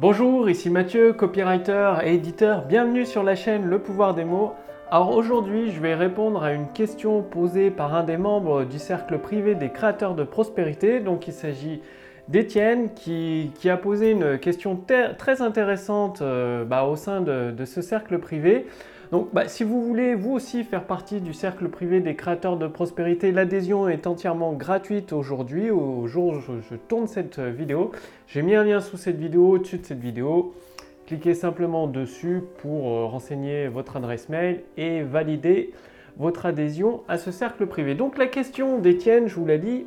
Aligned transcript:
Bonjour, 0.00 0.48
ici 0.48 0.70
Mathieu, 0.70 1.12
copywriter 1.12 1.94
et 2.04 2.14
éditeur. 2.14 2.66
Bienvenue 2.66 3.04
sur 3.04 3.24
la 3.24 3.34
chaîne 3.34 3.66
Le 3.66 3.80
pouvoir 3.80 4.14
des 4.14 4.24
mots. 4.24 4.52
Alors 4.92 5.10
aujourd'hui, 5.10 5.72
je 5.72 5.80
vais 5.80 5.96
répondre 5.96 6.40
à 6.40 6.52
une 6.52 6.68
question 6.68 7.20
posée 7.20 7.72
par 7.72 7.96
un 7.96 8.04
des 8.04 8.16
membres 8.16 8.62
du 8.62 8.78
cercle 8.78 9.18
privé 9.18 9.56
des 9.56 9.70
créateurs 9.70 10.14
de 10.14 10.22
prospérité. 10.22 11.00
Donc 11.00 11.26
il 11.26 11.32
s'agit 11.32 11.82
d'Étienne 12.28 12.94
qui, 12.94 13.50
a 13.68 13.76
posé 13.76 14.12
une 14.12 14.38
question 14.38 14.80
très 15.18 15.42
intéressante 15.42 16.22
euh, 16.22 16.64
bah, 16.64 16.84
au 16.84 16.94
sein 16.94 17.20
de, 17.20 17.64
ce 17.64 17.82
cercle 17.82 18.20
privé. 18.20 18.66
Donc 19.10 19.28
bah, 19.32 19.48
si 19.48 19.64
vous 19.64 19.82
voulez 19.82 20.14
vous 20.14 20.32
aussi 20.32 20.64
faire 20.64 20.84
partie 20.84 21.20
du 21.20 21.32
cercle 21.32 21.68
privé 21.68 22.00
des 22.00 22.14
créateurs 22.14 22.58
de 22.58 22.66
prospérité, 22.66 23.32
l'adhésion 23.32 23.88
est 23.88 24.06
entièrement 24.06 24.52
gratuite 24.52 25.12
aujourd'hui, 25.14 25.70
au 25.70 26.06
jour 26.06 26.34
où 26.34 26.40
je, 26.40 26.74
tourne 26.76 27.06
cette 27.06 27.38
vidéo. 27.38 27.92
J'ai 28.26 28.42
mis 28.42 28.54
un 28.54 28.64
lien 28.64 28.80
sous 28.80 28.98
cette 28.98 29.18
vidéo, 29.18 29.52
au-dessus 29.52 29.78
de 29.78 29.86
cette 29.86 30.00
vidéo. 30.00 30.54
Cliquez 31.06 31.32
simplement 31.32 31.86
dessus 31.86 32.42
pour 32.58 32.88
euh, 32.88 33.06
renseigner 33.06 33.68
votre 33.68 33.96
adresse 33.96 34.28
mail 34.28 34.62
et 34.76 35.00
valider 35.00 35.72
votre 36.18 36.44
adhésion 36.44 37.00
à 37.08 37.16
ce 37.16 37.30
cercle 37.30 37.66
privé. 37.66 37.94
Donc 37.94 38.18
la 38.18 38.26
question 38.26 38.78
d'Étienne, 38.78 39.26
je 39.26 39.36
vous 39.36 39.46
l'ai 39.46 39.58
dit, 39.58 39.86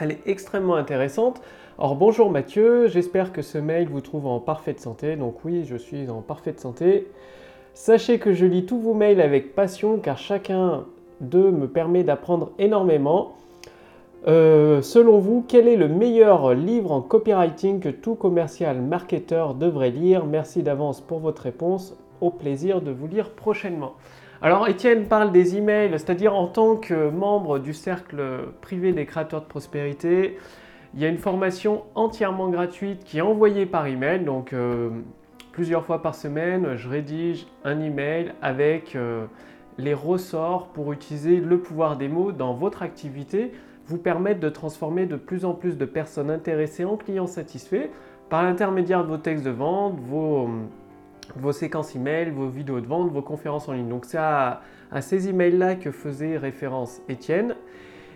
elle 0.00 0.12
est 0.12 0.20
extrêmement 0.26 0.76
intéressante. 0.76 1.40
Alors 1.76 1.96
bonjour 1.96 2.30
Mathieu, 2.30 2.86
j'espère 2.86 3.32
que 3.32 3.42
ce 3.42 3.58
mail 3.58 3.88
vous 3.88 4.00
trouve 4.00 4.26
en 4.26 4.38
parfaite 4.38 4.78
santé. 4.78 5.16
Donc 5.16 5.44
oui, 5.44 5.64
je 5.64 5.74
suis 5.74 6.08
en 6.08 6.22
parfaite 6.22 6.60
santé. 6.60 7.08
Sachez 7.80 8.18
que 8.18 8.32
je 8.32 8.44
lis 8.44 8.66
tous 8.66 8.80
vos 8.80 8.92
mails 8.92 9.20
avec 9.20 9.54
passion 9.54 9.98
car 9.98 10.18
chacun 10.18 10.82
d'eux 11.20 11.52
me 11.52 11.68
permet 11.68 12.02
d'apprendre 12.02 12.50
énormément. 12.58 13.36
Euh, 14.26 14.82
selon 14.82 15.20
vous, 15.20 15.44
quel 15.46 15.68
est 15.68 15.76
le 15.76 15.86
meilleur 15.86 16.54
livre 16.54 16.90
en 16.90 17.00
copywriting 17.00 17.78
que 17.78 17.88
tout 17.88 18.16
commercial 18.16 18.82
marketeur 18.82 19.54
devrait 19.54 19.92
lire? 19.92 20.26
Merci 20.26 20.64
d'avance 20.64 21.00
pour 21.00 21.20
votre 21.20 21.42
réponse. 21.42 21.96
Au 22.20 22.30
plaisir 22.30 22.82
de 22.82 22.90
vous 22.90 23.06
lire 23.06 23.30
prochainement. 23.30 23.94
Alors 24.42 24.66
Étienne 24.66 25.04
parle 25.04 25.30
des 25.30 25.56
emails, 25.56 25.92
c'est-à-dire 25.92 26.34
en 26.34 26.48
tant 26.48 26.74
que 26.74 27.10
membre 27.10 27.60
du 27.60 27.74
cercle 27.74 28.20
privé 28.60 28.92
des 28.92 29.06
créateurs 29.06 29.42
de 29.42 29.46
prospérité, 29.46 30.36
il 30.94 31.00
y 31.00 31.04
a 31.04 31.08
une 31.08 31.18
formation 31.18 31.84
entièrement 31.94 32.48
gratuite 32.48 33.04
qui 33.04 33.18
est 33.18 33.22
envoyée 33.22 33.66
par 33.66 33.86
email. 33.86 34.24
Donc 34.24 34.52
euh, 34.52 34.90
plusieurs 35.58 35.84
fois 35.84 36.02
par 36.02 36.14
semaine, 36.14 36.76
je 36.76 36.88
rédige 36.88 37.48
un 37.64 37.80
email 37.80 38.32
avec 38.42 38.94
euh, 38.94 39.26
les 39.76 39.92
ressorts 39.92 40.68
pour 40.68 40.92
utiliser 40.92 41.40
le 41.40 41.58
pouvoir 41.58 41.96
des 41.96 42.06
mots 42.06 42.30
dans 42.30 42.54
votre 42.54 42.84
activité, 42.84 43.50
vous 43.88 43.98
permettre 43.98 44.38
de 44.38 44.50
transformer 44.50 45.06
de 45.06 45.16
plus 45.16 45.44
en 45.44 45.54
plus 45.54 45.76
de 45.76 45.84
personnes 45.84 46.30
intéressées 46.30 46.84
en 46.84 46.96
clients 46.96 47.26
satisfaits 47.26 47.88
par 48.28 48.44
l'intermédiaire 48.44 49.02
de 49.02 49.08
vos 49.08 49.16
textes 49.16 49.44
de 49.44 49.50
vente, 49.50 49.98
vos, 49.98 50.48
vos 51.34 51.50
séquences 51.50 51.96
email, 51.96 52.30
vos 52.30 52.46
vidéos 52.46 52.80
de 52.80 52.86
vente, 52.86 53.10
vos 53.10 53.22
conférences 53.22 53.68
en 53.68 53.72
ligne. 53.72 53.88
Donc 53.88 54.04
c'est 54.04 54.16
à, 54.16 54.60
à, 54.92 55.00
ces 55.00 55.28
emails-là 55.28 55.74
que 55.74 55.90
faisait 55.90 56.38
référence 56.38 57.00
Étienne. 57.08 57.56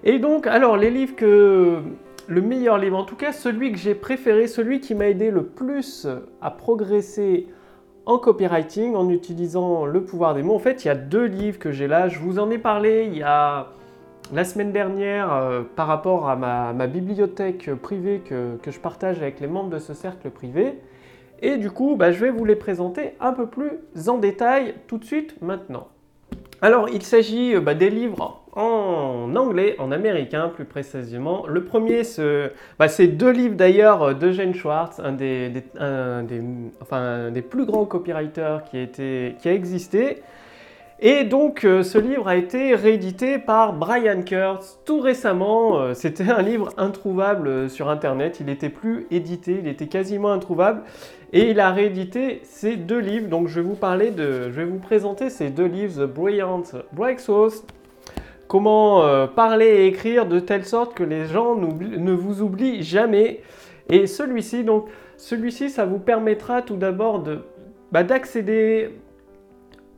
Et 0.04 0.20
donc, 0.20 0.46
alors 0.46 0.76
les 0.76 0.92
livres 0.92 1.16
que 1.16 1.82
le 2.28 2.40
meilleur 2.40 2.78
livre, 2.78 2.96
en 2.96 3.04
tout 3.04 3.16
cas 3.16 3.32
celui 3.32 3.72
que 3.72 3.78
j'ai 3.78 3.94
préféré, 3.94 4.46
celui 4.46 4.80
qui 4.80 4.94
m'a 4.94 5.08
aidé 5.08 5.30
le 5.30 5.44
plus 5.44 6.06
à 6.40 6.50
progresser 6.50 7.46
en 8.06 8.18
copywriting 8.18 8.94
en 8.94 9.08
utilisant 9.10 9.86
le 9.86 10.04
pouvoir 10.04 10.34
des 10.34 10.42
mots. 10.42 10.54
En 10.54 10.58
fait, 10.58 10.84
il 10.84 10.88
y 10.88 10.90
a 10.90 10.94
deux 10.94 11.24
livres 11.24 11.58
que 11.58 11.72
j'ai 11.72 11.86
là. 11.86 12.08
Je 12.08 12.18
vous 12.18 12.38
en 12.38 12.50
ai 12.50 12.58
parlé 12.58 13.08
il 13.10 13.18
y 13.18 13.22
a 13.22 13.68
la 14.32 14.44
semaine 14.44 14.72
dernière 14.72 15.32
euh, 15.32 15.62
par 15.76 15.86
rapport 15.86 16.28
à 16.28 16.36
ma, 16.36 16.86
bibliothèque 16.86 17.74
privée 17.74 18.22
que, 18.24 18.58
je 18.66 18.78
partage 18.78 19.18
avec 19.18 19.40
les 19.40 19.46
membres 19.46 19.70
de 19.70 19.78
ce 19.78 19.94
cercle 19.94 20.30
privé. 20.30 20.78
Et 21.40 21.56
du 21.56 21.70
coup, 21.70 21.96
bah, 21.96 22.12
je 22.12 22.24
vais 22.24 22.30
vous 22.30 22.44
les 22.44 22.56
présenter 22.56 23.14
un 23.20 23.32
peu 23.32 23.46
plus 23.46 23.70
en 24.08 24.18
détail 24.18 24.74
tout 24.86 24.98
de 24.98 25.04
suite 25.04 25.40
maintenant. 25.42 25.88
Alors, 26.60 26.88
il 26.88 27.02
s'agit 27.02 27.54
euh, 27.54 27.60
bah, 27.60 27.74
des 27.74 27.90
livres 27.90 28.41
en 28.52 29.34
anglais, 29.34 29.76
en 29.78 29.92
américain 29.92 30.50
plus 30.54 30.66
précisément. 30.66 31.46
Le 31.46 31.64
premier, 31.64 32.02
bah, 32.78 32.88
c'est 32.88 33.06
deux 33.06 33.30
livres 33.30 33.54
d'ailleurs 33.56 34.02
euh, 34.02 34.14
d'Eugène 34.14 34.54
Schwartz, 34.54 35.00
un 35.00 35.12
des, 35.12 35.48
des, 35.48 37.42
plus 37.42 37.64
grands 37.64 37.86
copywriters 37.86 38.62
qui 38.64 38.78
a, 38.78 39.52
existé. 39.52 40.22
Et 41.04 41.24
donc 41.24 41.64
euh, 41.64 41.82
ce 41.82 41.98
livre 41.98 42.28
a 42.28 42.36
été 42.36 42.76
réédité 42.76 43.38
par 43.38 43.72
Brian 43.72 44.22
Kurtz 44.22 44.78
tout 44.84 45.00
récemment. 45.00 45.80
Euh, 45.80 45.94
c'était 45.94 46.30
un 46.30 46.42
livre 46.42 46.68
introuvable 46.76 47.68
sur 47.70 47.88
Internet, 47.88 48.38
il 48.38 48.46
n'était 48.46 48.68
plus 48.68 49.06
édité, 49.10 49.58
il 49.62 49.66
était 49.66 49.88
quasiment 49.88 50.30
introuvable. 50.30 50.82
Et 51.32 51.50
il 51.50 51.58
a 51.58 51.70
réédité 51.70 52.42
ces 52.44 52.76
deux 52.76 52.98
livres. 52.98 53.28
Donc 53.28 53.48
je 53.48 53.60
vais 53.60 53.66
vous 53.66 53.74
parler 53.74 54.10
de, 54.10 54.50
je 54.50 54.60
vais 54.60 54.66
vous 54.66 54.78
présenter 54.78 55.30
ces 55.30 55.48
deux 55.48 55.64
livres, 55.64 56.04
The 56.04 56.06
Brilliant 56.06 56.62
Breakthroughs 56.92 57.64
comment 58.52 59.02
euh, 59.02 59.26
parler 59.26 59.64
et 59.64 59.86
écrire 59.86 60.26
de 60.26 60.38
telle 60.38 60.66
sorte 60.66 60.92
que 60.92 61.02
les 61.02 61.24
gens 61.24 61.56
ne 61.56 62.12
vous 62.12 62.42
oublient 62.42 62.82
jamais. 62.82 63.40
Et 63.88 64.06
celui-ci, 64.06 64.62
donc, 64.62 64.88
celui-ci, 65.16 65.70
ça 65.70 65.86
vous 65.86 65.98
permettra 65.98 66.60
tout 66.60 66.76
d'abord 66.76 67.24
bah, 67.92 68.02
d'accéder 68.02 68.90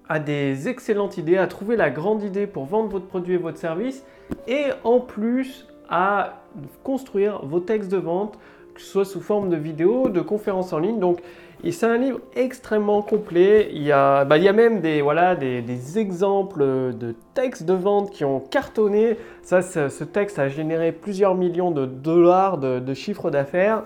à 0.09 0.21
des 0.21 0.69
excellentes 0.69 1.19
idées, 1.19 1.37
à 1.37 1.49
trouver 1.49 1.75
la 1.75 1.91
grande 1.91 2.23
idée 2.23 2.47
pour 2.47 2.65
vendre 2.65 2.91
votre 2.91 3.07
produit 3.07 3.35
et 3.35 3.39
votre 3.39 3.59
service, 3.59 4.05
et 4.47 4.67
en 4.85 5.01
plus 5.01 5.67
à 5.89 6.41
construire 6.85 7.45
vos 7.45 7.59
textes 7.59 7.91
de 7.91 7.97
vente, 7.97 8.39
que 8.75 8.81
ce 8.81 8.87
soit 8.87 9.05
sous 9.05 9.21
forme 9.21 9.49
de 9.49 9.57
vidéos, 9.57 10.09
de 10.11 10.21
conférences 10.21 10.73
en 10.73 10.79
ligne. 10.79 11.01
Donc, 11.01 11.19
c'est 11.73 11.87
un 11.87 11.97
livre 11.97 12.21
extrêmement 12.37 13.01
complet. 13.01 13.71
Il 13.73 13.83
y 13.83 13.93
a, 13.93 14.25
bah, 14.25 14.39
même 14.39 14.81
des, 14.81 15.99
exemples 15.99 16.63
de 16.63 17.15
textes 17.35 17.65
de 17.65 17.73
vente 17.73 18.11
qui 18.11 18.25
ont 18.25 18.41
cartonné. 18.41 19.17
Ça, 19.43 19.63
ce 19.63 20.05
texte 20.05 20.39
a 20.39 20.49
généré 20.49 20.93
plusieurs 20.93 21.35
millions 21.35 21.71
de 21.71 21.87
dollars 21.87 22.59
de, 22.59 22.81
de 22.81 22.95
chiffre 22.95 23.31
d'affaires. 23.31 23.83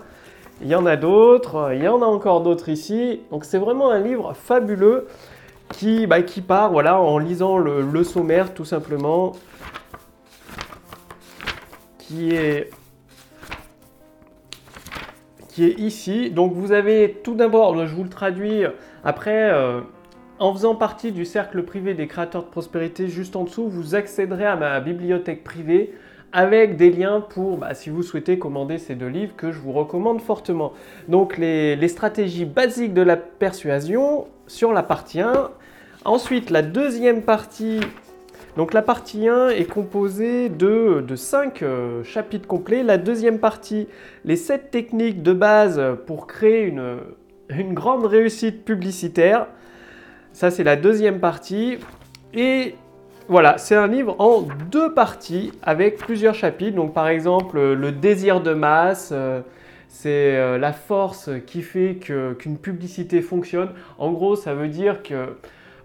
Il 0.61 0.67
y 0.67 0.75
en 0.75 0.85
a 0.85 0.97
d'autres, 0.97 1.71
il 1.73 1.81
y 1.81 1.87
en 1.87 2.01
a 2.01 2.05
encore 2.05 2.41
d'autres 2.41 2.67
ici. 2.67 3.21
Donc 3.31 3.45
c'est 3.45 3.57
vraiment 3.57 3.91
un 3.91 3.99
livre 3.99 4.33
fabuleux 4.33 5.07
qui, 5.71 6.05
bah, 6.05 6.17
part 6.47 6.71
voilà, 6.71 6.99
en 6.99 7.17
lisant 7.17 7.57
le, 7.57 7.81
le 7.81 8.03
sommaire 8.03 8.53
tout 8.53 8.65
simplement, 8.65 9.33
qui 11.99 12.35
est 12.35 12.71
est 15.57 15.79
ici. 15.79 16.29
Donc 16.29 16.53
vous 16.53 16.71
avez 16.71 17.19
tout 17.23 17.35
d'abord, 17.35 17.85
je 17.85 17.95
vous 17.95 18.03
le 18.03 18.09
traduis 18.09 18.63
après, 19.03 19.51
euh, 19.51 19.81
en 20.39 20.53
faisant 20.53 20.75
partie 20.75 21.11
du 21.11 21.25
cercle 21.25 21.63
privé 21.63 21.93
des 21.93 22.07
créateurs 22.07 22.43
de 22.43 22.49
prospérité, 22.49 23.07
juste 23.07 23.35
en 23.35 23.43
dessous, 23.43 23.67
vous 23.67 23.95
accéderez 23.95 24.45
à 24.45 24.55
ma 24.55 24.79
bibliothèque 24.79 25.43
privée 25.43 25.93
avec 26.31 26.77
des 26.77 26.91
liens 26.91 27.21
pour, 27.21 27.57
bah, 27.57 27.73
si 27.73 27.89
vous 27.89 28.03
souhaitez 28.03 28.37
commander 28.37 28.77
ces 28.77 28.95
deux 28.95 29.07
livres 29.07 29.35
que 29.35 29.51
je 29.51 29.59
vous 29.59 29.71
recommande 29.71 30.21
fortement. 30.21 30.73
Donc 31.07 31.37
les, 31.37 31.75
les 31.75 31.87
stratégies 31.87 32.45
basiques 32.45 32.93
de 32.93 33.01
la 33.01 33.17
persuasion 33.17 34.27
sur 34.47 34.71
la 34.71 34.83
partie 34.83 35.21
1. 35.21 35.49
Ensuite, 36.05 36.49
la 36.51 36.61
deuxième 36.61 37.23
partie 37.23 37.79
donc 38.59 38.73
la 38.73 38.81
partie 38.81 39.29
1 39.29 39.51
est 39.51 39.63
composée 39.63 40.49
de, 40.49 41.01
de 41.07 41.15
5 41.15 41.63
euh, 41.63 42.03
chapitres 42.03 42.45
complets. 42.45 42.83
La 42.83 42.97
deuxième 42.97 43.39
partie, 43.39 43.87
les 44.25 44.35
7 44.35 44.69
techniques 44.69 45.23
de 45.23 45.31
base 45.31 45.81
pour 46.05 46.27
créer 46.27 46.63
une, 46.63 46.97
une 47.47 47.73
grande 47.73 48.05
réussite 48.05 48.65
publicitaire. 48.65 49.47
Ça, 50.33 50.51
c'est 50.51 50.65
la 50.65 50.75
deuxième 50.75 51.21
partie. 51.21 51.77
Et 52.33 52.75
voilà, 53.29 53.57
c'est 53.57 53.75
un 53.75 53.87
livre 53.87 54.17
en 54.19 54.41
deux 54.69 54.93
parties 54.93 55.53
avec 55.61 55.95
plusieurs 55.95 56.35
chapitres. 56.35 56.75
Donc 56.75 56.93
par 56.93 57.07
exemple, 57.07 57.61
le 57.61 57.91
désir 57.93 58.41
de 58.41 58.53
masse. 58.53 59.11
Euh, 59.13 59.39
c'est 59.87 60.35
euh, 60.35 60.57
la 60.57 60.73
force 60.73 61.29
qui 61.47 61.61
fait 61.61 61.95
qu'une 61.95 62.57
publicité 62.57 63.21
fonctionne. 63.21 63.69
En 63.97 64.11
gros, 64.11 64.35
ça 64.35 64.53
veut 64.53 64.67
dire 64.67 65.01
que 65.01 65.29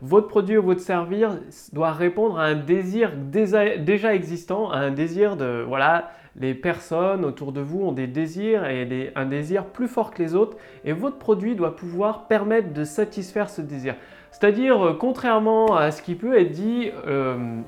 votre 0.05 0.29
produit 0.29 0.59
ou 0.59 0.63
votre 0.63 0.83
service 0.83 1.73
doit 1.73 1.93
répondre 1.93 2.39
à 2.39 2.45
un 2.45 2.55
désir 2.55 3.13
déjà 3.17 4.15
existant, 4.15 4.71
à 4.71 4.77
un 4.77 4.91
désir 4.91 5.37
de, 5.37 5.65
voilà, 5.67 6.11
les 6.39 6.53
personnes 6.53 7.25
autour 7.25 7.53
de 7.53 7.63
vous 7.63 7.81
ont 7.81 7.93
des 7.93 8.07
désirs 8.07 8.67
et 8.67 9.13
un 9.15 9.25
désir 9.25 9.65
plus 9.65 9.89
fort 9.89 10.11
que 10.11 10.23
les 10.23 10.35
autres 10.35 10.59
et 10.85 10.93
votre 10.93 11.17
produit 11.17 11.55
doit 11.55 11.75
pouvoir 11.75 12.27
permettre 12.27 12.75
de 12.75 12.85
satisfaire 12.85 13.49
ce 13.49 13.63
désir. 13.63 13.95
C'est-à-dire, 14.31 14.85
euh, 14.85 14.93
contrairement 14.93 15.75
à 15.75 15.91
ce 15.91 16.03
qui 16.03 16.17
peut 16.17 16.39
être 16.39 16.51
dit, 16.51 16.91
euh, 17.07 17.61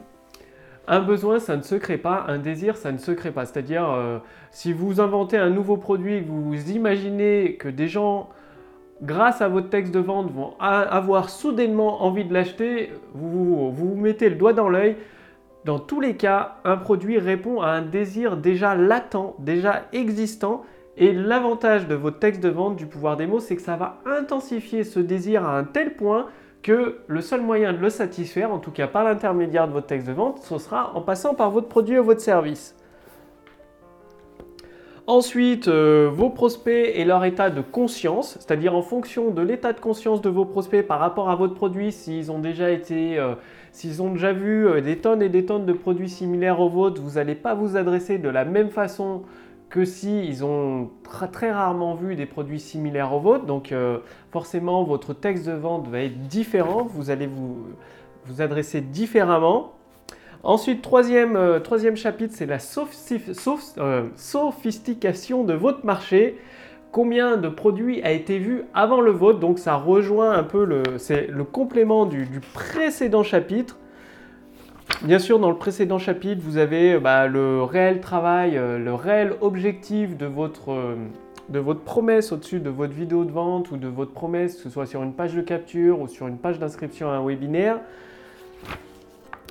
un 0.88 1.00
besoin, 1.00 1.38
ça 1.38 1.56
ne 1.56 1.62
se 1.62 1.74
crée 1.76 1.96
pas, 1.96 2.26
un 2.28 2.38
désir, 2.38 2.76
ça 2.76 2.92
ne 2.92 2.98
se 2.98 3.12
crée 3.12 3.30
pas. 3.30 3.46
C'est-à-dire, 3.46 3.88
euh, 3.88 4.18
si 4.50 4.74
vous 4.74 5.00
inventez 5.00 5.38
un 5.38 5.50
nouveau 5.50 5.78
produit, 5.78 6.20
vous 6.20 6.70
imaginez 6.70 7.54
que 7.54 7.68
des 7.68 7.88
gens 7.88 8.28
grâce 9.02 9.42
à 9.42 9.48
votre 9.48 9.68
texte 9.68 9.92
de 9.92 9.98
vente, 9.98 10.30
vont 10.32 10.54
avoir 10.58 11.30
soudainement 11.30 12.02
envie 12.02 12.24
de 12.24 12.32
l'acheter, 12.32 12.92
vous, 13.14 13.70
vous 13.70 13.94
mettez 13.94 14.28
le 14.28 14.36
doigt 14.36 14.52
dans 14.52 14.68
l'œil. 14.68 14.96
Dans 15.64 15.78
tous 15.78 16.00
les 16.00 16.16
cas, 16.16 16.58
un 16.64 16.76
produit 16.76 17.18
répond 17.18 17.60
à 17.60 17.68
un 17.70 17.82
désir 17.82 18.36
déjà 18.36 18.74
latent, 18.74 19.34
déjà 19.40 19.82
existant, 19.92 20.62
Et 20.98 21.12
l'avantage 21.12 21.88
de 21.88 21.94
votre 21.94 22.18
texte 22.18 22.42
de 22.42 22.48
vente 22.48 22.76
du 22.76 22.86
pouvoir 22.86 23.16
des 23.16 23.26
mots, 23.26 23.40
c'est 23.40 23.56
que 23.56 23.62
ça 23.62 23.76
va 23.76 23.98
intensifier 24.06 24.82
ce 24.82 24.98
désir 24.98 25.44
à 25.44 25.58
un 25.58 25.64
tel 25.64 25.94
point 25.94 26.26
que 26.62 27.00
le 27.06 27.20
seul 27.20 27.42
moyen 27.42 27.72
de 27.72 27.78
le 27.78 27.90
satisfaire, 27.90 28.50
en 28.52 28.58
tout 28.58 28.70
cas 28.70 28.86
par 28.86 29.04
l'intermédiaire 29.04 29.68
de 29.68 29.72
votre 29.72 29.88
texte 29.88 30.06
de 30.06 30.12
vente, 30.12 30.38
ce 30.38 30.56
sera 30.58 30.96
en 30.96 31.02
passant 31.02 31.34
par 31.34 31.50
votre 31.50 31.68
produit 31.68 31.98
ou 31.98 32.04
votre 32.04 32.22
service. 32.22 32.75
Ensuite, 35.08 35.68
euh, 35.68 36.10
vos 36.12 36.30
prospects 36.30 36.90
et 36.92 37.04
leur 37.04 37.24
état 37.24 37.48
de 37.48 37.60
conscience, 37.60 38.38
c'est-à-dire 38.40 38.74
en 38.74 38.82
fonction 38.82 39.30
de 39.30 39.40
l'état 39.40 39.72
de 39.72 39.78
conscience 39.78 40.20
de 40.20 40.28
vos 40.28 40.44
prospects 40.44 40.84
par 40.84 40.98
rapport 40.98 41.30
à 41.30 41.36
votre 41.36 41.54
produit, 41.54 41.92
s'ils 41.92 42.32
ont 42.32 42.40
déjà 42.40 42.72
été, 42.72 43.16
euh, 43.16 43.36
s'ils 43.70 44.02
ont 44.02 44.10
déjà 44.10 44.32
vu 44.32 44.66
euh, 44.66 44.80
des 44.80 44.98
tonnes 44.98 45.22
et 45.22 45.28
des 45.28 45.46
tonnes 45.46 45.64
de 45.64 45.72
produits 45.72 46.08
similaires 46.08 46.58
aux 46.58 46.68
vôtres, 46.68 47.00
vous 47.00 47.12
n'allez 47.12 47.36
pas 47.36 47.54
vous 47.54 47.76
adresser 47.76 48.18
de 48.18 48.28
la 48.28 48.44
même 48.44 48.70
façon 48.70 49.22
que 49.68 49.84
si 49.84 50.26
ils 50.26 50.44
ont 50.44 50.90
très 51.30 51.52
rarement 51.52 51.94
vu 51.94 52.16
des 52.16 52.26
produits 52.26 52.60
similaires 52.60 53.12
aux 53.12 53.20
vôtres. 53.20 53.46
Donc 53.46 53.74
forcément, 54.30 54.84
votre 54.84 55.12
texte 55.12 55.46
de 55.46 55.52
vente 55.52 55.88
va 55.88 56.00
être 56.00 56.20
différent. 56.28 56.84
Vous 56.84 57.10
allez 57.10 57.26
vous, 57.26 57.66
vous 58.26 58.42
adresser 58.42 58.80
différemment. 58.80 59.75
Ensuite, 60.46 60.80
troisième, 60.80 61.34
euh, 61.34 61.58
troisième 61.58 61.96
chapitre, 61.96 62.32
c'est 62.36 62.46
la 62.46 62.58
euh, 63.78 64.02
sophistication 64.14 65.42
de 65.42 65.52
votre 65.54 65.84
marché. 65.84 66.38
Combien 66.92 67.36
de 67.36 67.48
produits 67.48 68.00
a 68.04 68.12
été 68.12 68.38
vu 68.38 68.62
avant 68.72 69.00
le 69.00 69.10
vôtre? 69.10 69.40
Donc 69.40 69.58
ça 69.58 69.74
rejoint 69.74 70.30
un 70.30 70.44
peu 70.44 70.64
le, 70.64 70.84
le 71.10 71.44
complément 71.44 72.06
du, 72.06 72.28
précédent 72.54 73.24
chapitre. 73.24 73.76
Bien 75.02 75.18
sûr, 75.18 75.40
dans 75.40 75.50
le 75.50 75.56
précédent 75.56 75.98
chapitre, 75.98 76.40
vous 76.44 76.58
avez 76.58 76.92
euh, 76.92 77.00
bah, 77.00 77.26
le 77.26 77.64
réel 77.64 78.00
travail, 78.00 78.52
le 78.54 78.94
réel 78.94 79.32
objectif 79.40 80.16
de 80.16 80.26
votre, 80.26 80.96
de 81.48 81.58
votre 81.58 81.80
promesse 81.80 82.30
au-dessus 82.30 82.60
de 82.60 82.70
votre 82.70 82.94
vidéo 82.94 83.24
de 83.24 83.32
vente 83.32 83.72
ou 83.72 83.78
de 83.78 83.88
votre 83.88 84.12
promesse, 84.12 84.54
que 84.54 84.62
ce 84.62 84.70
soit 84.70 84.86
sur 84.86 85.02
une 85.02 85.12
page 85.12 85.34
de 85.34 85.40
capture 85.40 86.00
ou 86.00 86.06
sur 86.06 86.28
une 86.28 86.38
page 86.38 86.60
d'inscription 86.60 87.10
à 87.10 87.14
un 87.14 87.26
webinaire. 87.26 87.80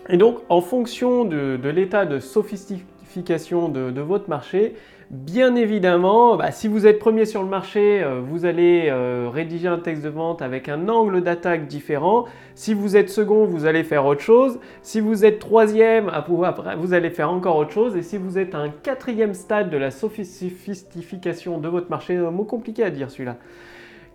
Et 0.10 0.18
donc, 0.18 0.40
en 0.50 0.62
fonction 0.62 1.26
de, 1.26 1.60
l'état 1.70 2.06
de 2.06 2.20
sophistication 2.20 3.70
de, 3.70 4.02
votre 4.02 4.30
marché, 4.30 4.76
bien 5.10 5.56
évidemment, 5.56 6.36
bah, 6.36 6.52
si 6.52 6.68
vous 6.68 6.86
êtes 6.86 7.00
premier 7.00 7.26
sur 7.26 7.42
le 7.42 7.50
marché, 7.50 8.04
euh, 8.04 8.22
vous 8.24 8.46
allez 8.46 8.90
euh, 8.90 9.30
rédiger 9.34 9.68
un 9.68 9.80
texte 9.80 10.04
de 10.04 10.10
vente 10.10 10.44
avec 10.44 10.70
un 10.70 10.90
angle 10.90 11.22
d'attaque 11.22 11.68
différent. 11.68 12.26
Si 12.54 12.76
vous 12.76 12.96
êtes 12.96 13.10
second, 13.10 13.46
vous 13.46 13.66
allez 13.66 13.84
faire 13.84 14.06
autre 14.06 14.22
chose. 14.22 14.60
Si 14.84 15.00
vous 15.00 15.26
êtes 15.26 15.40
troisième, 15.40 16.12
vous 16.28 16.94
allez 16.94 17.10
faire 17.10 17.32
encore 17.32 17.56
autre 17.56 17.72
chose. 17.72 17.96
Et 17.96 18.04
si 18.04 18.18
vous 18.18 18.38
êtes 18.38 18.54
à 18.54 18.60
un 18.60 18.70
quatrième 18.70 19.34
stade 19.34 19.72
de 19.72 19.78
la 19.78 19.90
sophistication 19.90 21.58
de 21.58 21.68
votre 21.68 21.90
marché, 21.90 22.16
un 22.16 22.32
mot 22.32 22.46
compliqué 22.46 22.84
à 22.84 22.92
dire 22.92 23.10
celui-là. 23.10 23.38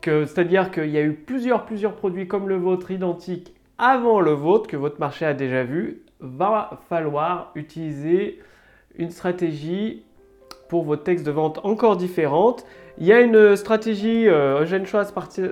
C'est-à-dire 0.04 0.70
qu'il 0.70 0.88
y 0.90 0.98
a 0.98 1.02
eu 1.02 1.12
plusieurs, 1.12 1.66
plusieurs 1.66 1.94
produits 1.94 2.26
comme 2.28 2.48
le 2.48 2.56
vôtre 2.56 2.90
identiques 2.90 3.54
avant 3.80 4.20
le 4.20 4.32
vôtre 4.32 4.68
que 4.68 4.76
votre 4.76 5.00
marché 5.00 5.24
a 5.24 5.32
déjà 5.32 5.64
vu, 5.64 6.02
va 6.20 6.78
falloir 6.90 7.50
utiliser 7.54 8.38
une 8.96 9.10
stratégie 9.10 10.04
pour 10.68 10.84
votre 10.84 11.02
texte 11.02 11.24
de 11.24 11.30
vente 11.30 11.60
encore 11.64 11.96
différente. 11.96 12.66
Il 12.98 13.06
y 13.06 13.12
a 13.12 13.22
une 13.22 13.56
stratégie, 13.56 14.28
euh, 14.28 14.60
Eugène 14.60 14.84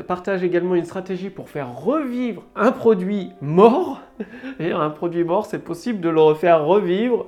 partage 0.06 0.44
également 0.44 0.74
une 0.74 0.84
stratégie 0.84 1.30
pour 1.30 1.48
faire 1.48 1.74
revivre 1.74 2.42
un 2.54 2.70
produit 2.70 3.30
mort. 3.40 4.02
Et 4.60 4.72
un 4.72 4.90
produit 4.90 5.24
mort, 5.24 5.46
c'est 5.46 5.64
possible 5.64 6.00
de 6.00 6.10
le 6.10 6.20
refaire 6.20 6.66
revivre 6.66 7.26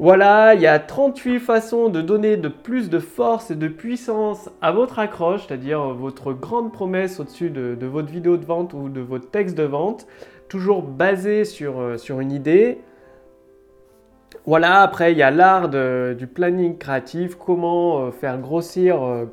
voilà, 0.00 0.54
il 0.54 0.62
y 0.62 0.66
a 0.66 0.78
38 0.78 1.40
façons 1.40 1.90
de 1.90 2.00
donner 2.00 2.38
de 2.38 2.48
plus 2.48 2.88
de 2.88 2.98
force 2.98 3.50
et 3.50 3.54
de 3.54 3.68
puissance 3.68 4.48
à 4.62 4.72
votre 4.72 4.98
accroche, 4.98 5.46
c'est-à-dire 5.46 5.88
votre 5.92 6.32
grande 6.32 6.72
promesse 6.72 7.20
au-dessus 7.20 7.50
de, 7.50 7.76
votre 7.84 8.08
vidéo 8.10 8.38
de 8.38 8.46
vente 8.46 8.72
ou 8.72 8.88
de 8.88 9.02
votre 9.02 9.28
texte 9.30 9.58
de 9.58 9.62
vente, 9.64 10.06
toujours 10.48 10.80
basé 10.80 11.44
sur, 11.44 11.80
euh, 11.80 11.98
une 12.18 12.32
idée. 12.32 12.78
Voilà, 14.46 14.80
après 14.80 15.12
il 15.12 15.18
y 15.18 15.22
a 15.22 15.30
l'art 15.30 15.68
du 15.68 16.26
planning 16.26 16.78
créatif, 16.78 17.34
comment 17.34 18.06
euh, 18.06 18.10
faire 18.10 18.38
grossir, 18.38 19.02
euh, 19.02 19.26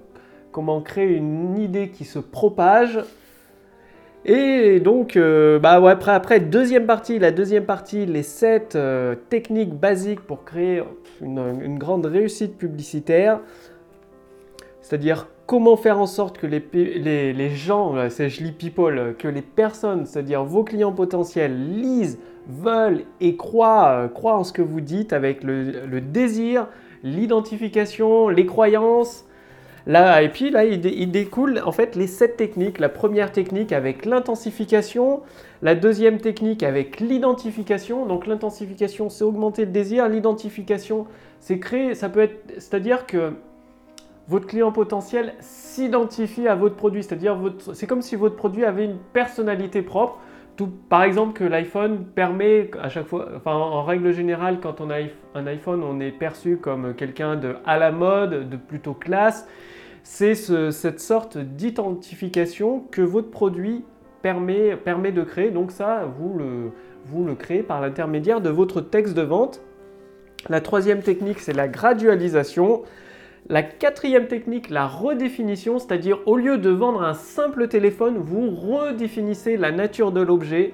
comment 0.51 0.81
créer 0.81 1.15
une 1.15 1.57
idée 1.57 1.91
qui 1.91 2.03
se 2.03 2.19
propage 2.19 2.99
et 4.25 4.79
donc, 4.79 5.15
euh, 5.15 5.59
bah 5.59 5.79
après, 5.89 6.11
après, 6.11 6.39
deuxième 6.39 6.85
partie, 6.85 7.19
la 7.19 7.31
deuxième 7.31 7.65
partie, 7.65 8.05
les 8.05 8.23
7 8.23 8.75
euh, 8.75 9.15
techniques 9.29 9.73
basiques 9.73 10.21
pour 10.21 10.43
créer 10.43 10.83
une, 11.21 11.77
grande 11.77 12.05
réussite 12.05 12.57
publicitaire. 12.57 13.39
C'est-à-dire 14.81 15.27
comment 15.45 15.77
faire 15.77 15.99
en 15.99 16.07
sorte 16.07 16.37
que 16.37 16.47
les, 16.47 16.61
les, 17.33 17.49
gens, 17.51 18.09
c'est 18.09 18.29
je 18.29 18.43
lis 18.43 18.51
people, 18.51 19.15
que 19.17 19.27
les 19.27 19.41
personnes, 19.41 20.05
c'est-à-dire 20.05 20.43
vos 20.43 20.63
clients 20.63 20.93
potentiels, 20.93 21.79
lisent, 21.79 22.19
veulent 22.49 23.03
et 23.21 23.35
croient, 23.35 23.89
euh, 23.89 24.07
croient 24.07 24.35
en 24.37 24.43
ce 24.43 24.51
que 24.51 24.61
vous 24.61 24.81
dites 24.81 25.13
avec 25.13 25.43
le 25.43 25.99
désir, 25.99 26.67
l'identification, 27.03 28.29
les 28.29 28.45
croyances, 28.45 29.26
Là, 29.87 30.21
et 30.21 30.27
puis 30.27 30.49
là, 30.49 30.65
il, 30.65 31.11
découle 31.11 31.61
en 31.65 31.71
fait 31.71 31.95
les 31.95 32.07
sept 32.07 32.35
techniques. 32.35 32.77
La 32.77 32.89
première 32.89 33.31
technique 33.31 33.71
avec 33.71 34.05
l'intensification, 34.05 35.21
la 35.61 35.75
deuxième 35.75 36.17
technique 36.17 36.61
avec 36.61 36.99
l'identification. 36.99 38.05
Donc 38.05 38.27
l'intensification, 38.27 39.09
c'est 39.09 39.23
augmenter 39.23 39.63
le 39.63 39.71
désir. 39.71 40.09
L'identification, 40.09 41.07
c'est 41.39 41.59
créer, 41.59 41.95
ça 41.95 42.09
peut 42.09 42.19
être, 42.19 42.37
c'est-à-dire 42.55 43.05
que 43.05 43.31
votre 44.27 44.45
client 44.45 44.73
potentiel 44.73 45.33
s'identifie 45.39 46.49
à 46.49 46.55
votre 46.55 46.75
produit. 46.75 47.01
C'est-à-dire, 47.01 47.39
c'est 47.73 47.87
comme 47.87 48.01
si 48.01 48.17
votre 48.17 48.35
produit 48.35 48.65
avait 48.65 48.83
une 48.83 48.97
personnalité 49.13 49.81
propre. 49.81 50.19
Par 50.89 51.03
exemple, 51.03 51.31
que 51.31 51.45
l'iPhone 51.45 52.03
permet 52.03 52.71
à 52.81 52.89
chaque 52.89 53.05
fois, 53.05 53.29
en 53.45 53.83
règle 53.83 54.11
générale, 54.11 54.59
quand 54.59 54.81
on 54.81 54.89
a 54.89 54.97
un 55.33 55.47
iPhone, 55.47 55.81
on 55.81 56.01
est 56.01 56.11
perçu 56.11 56.57
comme 56.57 56.93
quelqu'un 56.93 57.37
de 57.37 57.55
à 57.65 57.77
la 57.77 57.91
mode, 57.93 58.49
de 58.49 58.57
plutôt 58.57 58.93
classe 58.93 59.47
c'est 60.09 60.35
cette 60.71 61.01
sorte 61.01 61.37
d'identification 61.37 62.79
que 62.91 63.01
votre 63.01 63.29
produit 63.29 63.83
permet, 64.21 64.71
de 65.11 65.23
créer. 65.23 65.51
Donc 65.51 65.71
ça, 65.71 66.09
vous 66.17 66.39
le, 66.39 66.71
vous 67.05 67.25
le 67.25 67.35
créez 67.35 67.61
par 67.61 67.81
l'intermédiaire 67.81 68.39
de 68.39 68.49
votre 68.49 68.79
texte 68.79 69.13
de 69.15 69.21
vente. 69.21 69.61
La 70.47 70.61
troisième 70.61 71.01
technique, 71.01 71.39
c'est 71.39 71.53
la 71.53 71.67
gradualisation. 71.67 72.83
La 73.49 73.63
quatrième 73.63 74.27
technique, 74.27 74.69
la 74.69 74.87
redéfinition, 74.87 75.77
c'est-à-dire 75.77 76.19
au 76.25 76.37
lieu 76.37 76.57
de 76.57 76.69
vendre 76.69 77.03
un 77.03 77.13
simple 77.13 77.67
téléphone, 77.67 78.17
vous 78.17 78.49
redéfinissez 78.49 79.57
la 79.57 79.71
nature 79.71 80.13
de 80.13 80.21
l'objet, 80.21 80.73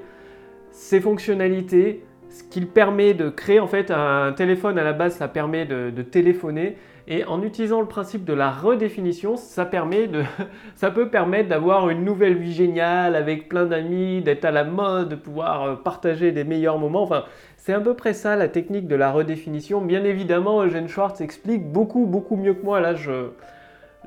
ses 0.71 1.01
fonctionnalités, 1.01 2.05
ce 2.29 2.43
qu'il 2.43 2.67
permet 2.67 3.15
de 3.15 3.29
créer. 3.29 3.59
En 3.59 3.67
fait, 3.67 3.89
un 3.89 4.31
téléphone 4.31 4.77
à 4.77 4.83
la 4.83 4.93
base, 4.93 5.15
ça 5.15 5.27
permet 5.27 5.65
de 5.65 6.01
téléphoner. 6.03 6.77
Et 7.07 7.25
en 7.25 7.41
utilisant 7.41 7.81
le 7.81 7.87
principe 7.87 8.23
de 8.23 8.33
la 8.33 8.49
redéfinition, 8.49 9.35
ça, 9.37 9.65
peut 9.65 11.09
permettre 11.09 11.49
d'avoir 11.49 11.89
une 11.89 12.05
nouvelle 12.05 12.35
vie 12.35 12.53
géniale 12.53 13.15
avec 13.15 13.49
plein 13.49 13.65
d'amis, 13.65 14.21
d'être 14.21 14.45
à 14.45 14.51
la 14.51 14.63
mode, 14.63 15.09
de 15.09 15.15
pouvoir 15.15 15.63
euh, 15.63 15.75
partager 15.75 16.31
des 16.31 16.43
meilleurs 16.43 16.79
moments. 16.79 17.09
C'est 17.57 17.73
à 17.73 17.79
peu 17.79 17.93
près 17.93 18.13
ça 18.13 18.35
la 18.35 18.47
technique 18.47 18.87
de 18.87 18.95
la 18.95 19.11
redéfinition. 19.11 19.81
Bien 19.81 20.03
évidemment, 20.03 20.63
Eugène 20.63 20.87
Schwartz 20.87 21.19
explique 21.21 21.69
beaucoup, 21.71 22.05
beaucoup 22.05 22.37
mieux 22.37 22.53
que 22.53 22.63
moi. 22.63 22.79
Là, 22.79 22.95
je, 22.95 23.29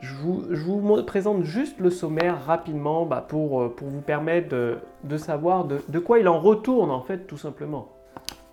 je, 0.01 0.15
vous, 0.15 1.03
présente 1.05 1.45
juste 1.45 1.79
le 1.81 1.91
sommaire 1.91 2.45
rapidement 2.47 3.05
bah, 3.05 3.25
pour, 3.27 3.63
euh, 3.63 3.69
pour, 3.69 3.89
vous 3.89 4.01
permettre 4.01 4.49
de, 4.49 4.79
de 5.05 5.17
savoir 5.19 5.65
de, 5.65 5.81
de 5.89 5.99
quoi 5.99 6.19
il 6.19 6.29
en 6.29 6.41
retourne, 6.41 6.91
en 6.91 7.03
fait, 7.03 7.27
tout 7.27 7.39
simplement. 7.39 7.96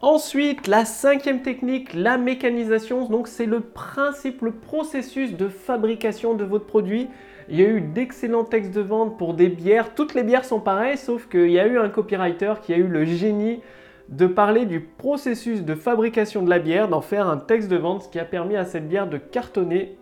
Ensuite, 0.03 0.67
la 0.67 0.83
cinquième 0.83 1.43
technique, 1.43 1.93
la 1.93 2.17
mécanisation. 2.17 3.07
Donc, 3.07 3.29
c'est 3.29 3.45
le 3.45 3.61
principe, 3.61 4.41
le 4.41 4.51
processus 4.51 5.37
de 5.37 5.47
fabrication 5.47 6.33
de 6.33 6.43
votre 6.43 6.65
produit. 6.65 7.07
Il 7.47 7.57
y 7.57 7.63
a 7.63 7.69
eu 7.69 7.79
d'excellents 7.79 8.43
textes 8.43 8.75
de 8.75 8.81
vente 8.81 9.17
pour 9.17 9.33
des 9.33 9.47
bières. 9.47 9.95
Toutes 9.95 10.13
les 10.13 10.23
bières 10.23 10.43
sont 10.43 10.59
pareilles, 10.59 10.97
sauf 10.97 11.29
qu'il 11.29 11.49
y 11.51 11.57
a 11.57 11.67
eu 11.67 11.77
un 11.77 11.87
copywriter 11.87 12.55
qui 12.61 12.73
a 12.73 12.77
eu 12.77 12.87
le 12.87 13.05
génie 13.05 13.61
de 14.09 14.27
parler 14.27 14.65
du 14.65 14.81
processus 14.81 15.63
de 15.63 15.73
fabrication 15.73 16.43
de 16.43 16.49
la 16.49 16.59
bière, 16.59 16.89
d'en 16.89 16.99
faire 16.99 17.29
un 17.29 17.37
texte 17.37 17.69
de 17.69 17.77
vente, 17.77 18.03
ce 18.03 18.09
qui 18.09 18.19
a 18.19 18.25
permis 18.25 18.57
à 18.57 18.65
cette 18.65 18.89
bière 18.89 19.07
de 19.07 19.17
cartonner 19.17 19.95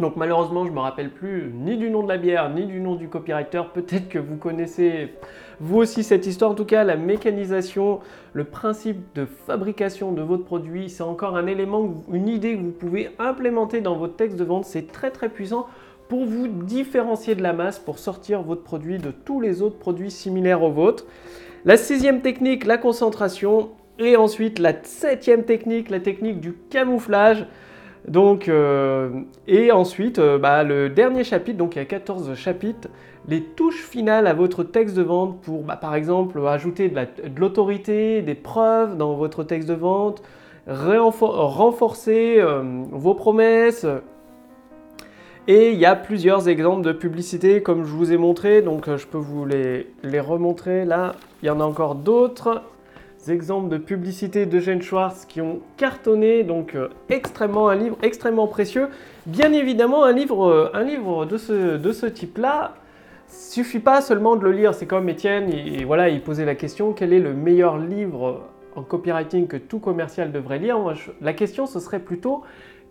donc 0.00 0.16
malheureusement, 0.16 0.64
je 0.64 0.70
ne 0.70 0.74
me 0.74 0.80
rappelle 0.80 1.10
plus 1.10 1.52
ni 1.54 1.76
du 1.76 1.90
nom 1.90 2.02
de 2.02 2.08
la 2.08 2.18
bière, 2.18 2.50
ni 2.50 2.66
du 2.66 2.80
nom 2.80 2.96
du 2.96 3.08
copywriter. 3.08 3.62
Peut-être 3.72 4.08
que 4.08 4.18
vous 4.18 4.36
connaissez 4.36 5.14
vous 5.60 5.78
aussi 5.78 6.02
cette 6.02 6.26
histoire. 6.26 6.50
En 6.50 6.54
tout 6.54 6.64
cas, 6.64 6.84
la 6.84 6.96
mécanisation, 6.96 8.00
le 8.32 8.44
principe 8.44 8.98
de 9.14 9.24
fabrication 9.24 10.12
de 10.12 10.22
votre 10.22 10.44
produit, 10.44 10.90
c'est 10.90 11.02
encore 11.02 11.36
un 11.36 11.46
élément, 11.46 12.02
une 12.12 12.28
idée 12.28 12.56
que 12.56 12.62
vous 12.62 12.70
pouvez 12.70 13.10
implémenter 13.18 13.80
dans 13.80 13.96
votre 13.96 14.16
texte 14.16 14.36
de 14.36 14.44
vente. 14.44 14.64
C'est 14.64 14.90
très 14.90 15.10
très 15.10 15.28
puissant 15.28 15.66
pour 16.08 16.26
vous 16.26 16.48
différencier 16.48 17.34
de 17.34 17.42
la 17.42 17.52
masse, 17.52 17.78
pour 17.78 17.98
sortir 17.98 18.42
votre 18.42 18.62
produit 18.62 18.98
de 18.98 19.10
tous 19.10 19.40
les 19.40 19.62
autres 19.62 19.78
produits 19.78 20.10
similaires 20.10 20.62
aux 20.62 20.70
vôtres. 20.70 21.06
La 21.64 21.76
sixième 21.76 22.20
technique, 22.20 22.66
la 22.66 22.78
concentration. 22.78 23.70
Et 23.98 24.16
ensuite, 24.16 24.58
la 24.58 24.74
septième 24.82 25.44
technique, 25.44 25.88
la 25.88 26.00
technique 26.00 26.40
du 26.40 26.52
camouflage. 26.68 27.46
Donc, 28.08 28.50
et 29.46 29.72
ensuite, 29.72 30.20
bah, 30.20 30.62
le 30.62 30.90
dernier 30.90 31.24
chapitre, 31.24 31.56
donc 31.56 31.76
il 31.76 31.78
y 31.78 31.82
a 31.82 31.86
14 31.86 32.34
chapitres, 32.34 32.88
les 33.28 33.42
touches 33.42 33.82
finales 33.82 34.26
à 34.26 34.34
votre 34.34 34.62
texte 34.62 34.94
de 34.94 35.02
vente 35.02 35.40
pour, 35.40 35.62
bah, 35.62 35.76
par 35.76 35.94
exemple, 35.94 36.38
ajouter 36.46 36.90
de 36.90 37.40
l'autorité, 37.40 38.20
des 38.20 38.34
preuves 38.34 38.96
dans 38.98 39.14
votre 39.14 39.42
texte 39.42 39.68
de 39.68 39.74
vente, 39.74 40.22
renforcer 40.66 42.42
vos 42.92 43.14
promesses, 43.14 43.86
et 45.46 45.72
il 45.72 45.78
y 45.78 45.84
a 45.84 45.94
plusieurs 45.94 46.48
exemples 46.48 46.80
de 46.80 46.92
publicité 46.92 47.62
comme 47.62 47.84
je 47.84 47.90
vous 47.90 48.12
ai 48.12 48.16
montré, 48.16 48.62
donc 48.62 48.88
euh, 48.88 48.96
je 48.96 49.06
peux 49.06 49.18
vous 49.18 49.44
les, 49.44 49.86
remontrer 50.20 50.86
là. 50.86 51.16
Il 51.42 51.46
y 51.46 51.50
en 51.50 51.60
a 51.60 51.64
encore 51.64 51.96
d'autres 51.96 52.62
exemples 53.30 53.68
de 53.68 53.78
publicité 53.78 54.46
d'Eugène 54.46 54.82
Schwartz 54.82 55.24
qui 55.24 55.40
ont 55.40 55.60
cartonné, 55.76 56.42
donc 56.42 56.74
euh, 56.74 56.88
extrêmement 57.08 57.68
un 57.68 57.74
livre 57.74 57.96
extrêmement 58.02 58.46
précieux. 58.46 58.88
Bien 59.26 59.52
évidemment, 59.52 60.04
un 60.04 60.12
livre, 60.12 60.46
euh, 60.46 60.70
un 60.74 60.84
livre 60.84 61.24
de 61.26 61.36
ce, 61.36 61.76
de 61.76 61.92
ce 61.92 62.06
type-là, 62.06 62.74
suffit 63.28 63.80
pas 63.80 64.00
seulement 64.00 64.36
de 64.36 64.44
le 64.44 64.52
lire. 64.52 64.74
C'est 64.74 64.86
comme 64.86 65.08
Étienne, 65.08 65.50
et 65.52 65.84
voilà, 65.84 66.08
il 66.08 66.20
posait 66.20 66.44
la 66.44 66.54
question 66.54 66.92
quel 66.92 67.12
est 67.12 67.20
le 67.20 67.34
meilleur 67.34 67.78
livre 67.78 68.42
en 68.76 68.82
copywriting 68.82 69.46
que 69.46 69.56
tout 69.56 69.78
commercial 69.78 70.32
devrait 70.32 70.58
lire? 70.58 70.78
La 71.20 71.32
question, 71.32 71.66
ce 71.66 71.80
serait 71.80 72.00
plutôt 72.00 72.42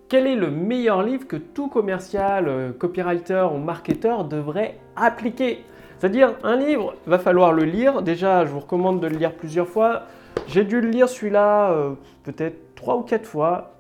quel 0.09 0.27
est 0.27 0.35
le 0.35 0.51
meilleur 0.51 1.01
livre 1.01 1.27
que 1.27 1.37
tout 1.37 1.69
commercial, 1.69 2.47
euh, 2.47 2.71
copywriter 2.71 3.47
ou 3.53 3.57
marketeur 3.57 4.25
devrait 4.25 4.77
appliquer? 4.95 5.63
C'est-à-dire, 5.97 6.35
un 6.43 6.57
livre, 6.57 6.95
va 7.07 7.17
falloir 7.17 7.53
le 7.53 7.63
lire. 7.63 8.01
Déjà, 8.01 8.45
je 8.45 8.51
vous 8.51 8.59
recommande 8.59 8.99
de 8.99 9.07
le 9.07 9.15
lire 9.15 9.33
plusieurs 9.33 9.67
fois. 9.67 10.03
J'ai 10.47 10.63
dû 10.63 10.81
le 10.81 10.89
lire 10.89 11.09
celui-là 11.09 11.71
euh, 11.71 11.91
peut-être 12.23 12.75
trois 12.75 12.97
ou 12.97 13.01
quatre 13.01 13.25
fois 13.25 13.75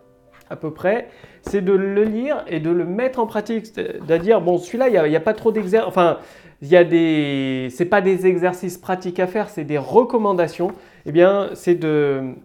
à 0.49 0.55
peu 0.55 0.71
près. 0.71 1.09
C'est 1.41 1.61
de 1.61 1.73
le 1.73 2.03
lire 2.03 2.43
et 2.47 2.59
de 2.59 2.69
le 2.69 2.85
mettre 2.85 3.19
en 3.19 3.27
pratique. 3.27 3.65
C'est-à-dire, 3.65 4.41
bon, 4.41 4.57
celui-là, 4.57 4.89
il 4.89 5.09
n'y 5.09 5.15
a, 5.15 5.19
pas 5.19 5.33
trop 5.33 5.51
d'exercices. 5.51 5.87
Enfin, 5.87 6.17
il 6.61 6.67
y 6.67 6.77
a 6.77 6.83
des. 6.83 7.67
C'est 7.71 7.85
pas 7.85 8.01
des 8.01 8.27
exercices 8.27 8.77
pratiques 8.77 9.19
à 9.19 9.27
faire, 9.27 9.49
c'est 9.49 9.63
des 9.63 9.77
recommandations. 9.77 10.71
Eh 11.05 11.11
bien, 11.11 11.49
c'est 11.53 11.75
de 11.75 12.35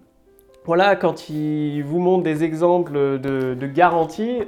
voilà, 0.68 0.96
quand 0.96 1.30
il 1.30 1.80
vous 1.82 1.98
montre 1.98 2.24
des 2.24 2.44
exemples 2.44 2.92
de, 2.92 3.66
garanties, 3.66 4.42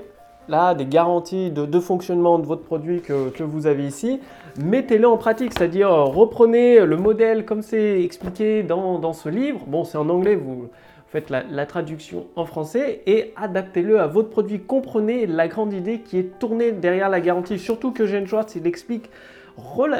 là, 0.51 0.75
des 0.75 0.85
garanties 0.85 1.51
de, 1.51 1.81
fonctionnement 1.81 2.39
de 2.39 2.47
votre 2.47 2.63
produit 2.63 3.01
que, 3.01 3.43
vous 3.43 3.67
avez 3.67 3.87
ici, 3.87 4.21
mettez-le 4.59 5.09
en 5.09 5.17
pratique, 5.17 5.53
c'est-à-dire 5.57 5.91
reprenez 5.91 6.85
le 6.85 6.97
modèle 6.97 7.47
comme 7.47 7.63
c'est 7.63 8.03
expliqué 8.03 8.63
dans, 8.63 9.13
ce 9.13 9.29
livre. 9.29 9.61
Bon, 9.67 9.85
c'est 9.85 9.97
en 9.97 10.09
anglais, 10.09 10.35
vous 10.35 10.69
faites 11.09 11.31
la, 11.31 11.67
traduction 11.67 12.27
en 12.37 12.45
français 12.45 13.03
et 13.07 13.33
adaptez-le 13.37 14.01
à 14.01 14.09
votre 14.09 14.31
produit. 14.31 14.61
Comprenez 14.61 15.27
la 15.27 15.49
grande 15.49 15.73
idée 15.73 16.01
qui 16.01 16.19
est 16.19 16.39
tournée 16.39 16.73
derrière 16.73 17.09
la 17.09 17.21
garantie, 17.21 17.59
surtout 17.59 17.93
que 17.93 18.07
Jane 18.07 18.27
Schwartz, 18.27 18.57
il 18.57 18.67
explique 18.67 19.09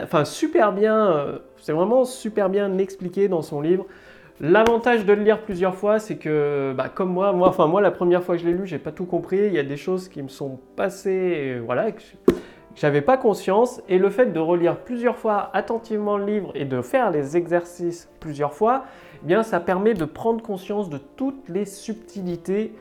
enfin, 0.03 0.25
super 0.25 0.73
bien, 0.73 1.11
euh, 1.13 1.39
c'est 1.59 1.73
vraiment 1.73 2.05
super 2.05 2.49
bien 2.49 2.79
expliqué 2.79 3.29
dans 3.29 3.43
son 3.43 3.61
livre. 3.61 3.87
L'avantage 4.43 5.05
de 5.05 5.13
le 5.13 5.23
lire 5.23 5.43
plusieurs 5.43 5.75
fois, 5.75 5.99
c'est 5.99 6.17
que, 6.17 6.73
bah, 6.75 6.89
comme 6.89 7.13
moi, 7.13 7.35
moi, 7.35 7.81
la 7.83 7.91
première 7.91 8.23
fois 8.23 8.37
que 8.37 8.41
je 8.41 8.47
l'ai 8.47 8.55
lu, 8.55 8.67
j'ai 8.67 8.79
pas 8.79 8.91
tout 8.91 9.05
compris. 9.05 9.37
Il 9.37 9.53
y 9.53 9.59
a 9.59 9.63
des 9.63 9.77
choses 9.77 10.09
qui 10.09 10.23
me 10.23 10.29
sont 10.29 10.59
passées, 10.77 11.57
euh, 11.57 11.63
voilà, 11.63 11.93
que 11.93 12.01
j'avais 12.75 13.03
pas 13.03 13.19
conscience. 13.19 13.83
Et 13.91 13.99
le 13.99 14.09
fait 14.09 14.33
de 14.33 14.41
relire 14.41 14.79
plusieurs 14.79 15.19
fois 15.19 15.51
attentivement 15.53 16.17
le 16.17 16.25
livre 16.25 16.53
et 16.55 16.65
de 16.65 16.81
faire 16.81 17.11
les 17.11 17.37
exercices 17.37 18.09
plusieurs 18.19 18.55
fois, 18.55 18.85
eh 19.23 19.27
bien, 19.27 19.43
ça 19.43 19.61
permet 19.61 19.93
de 19.93 20.07
prendre 20.07 20.43
conscience 20.43 20.89
de 20.89 20.97
toutes 20.97 21.51
les 21.51 21.67
subtilités 21.67 22.73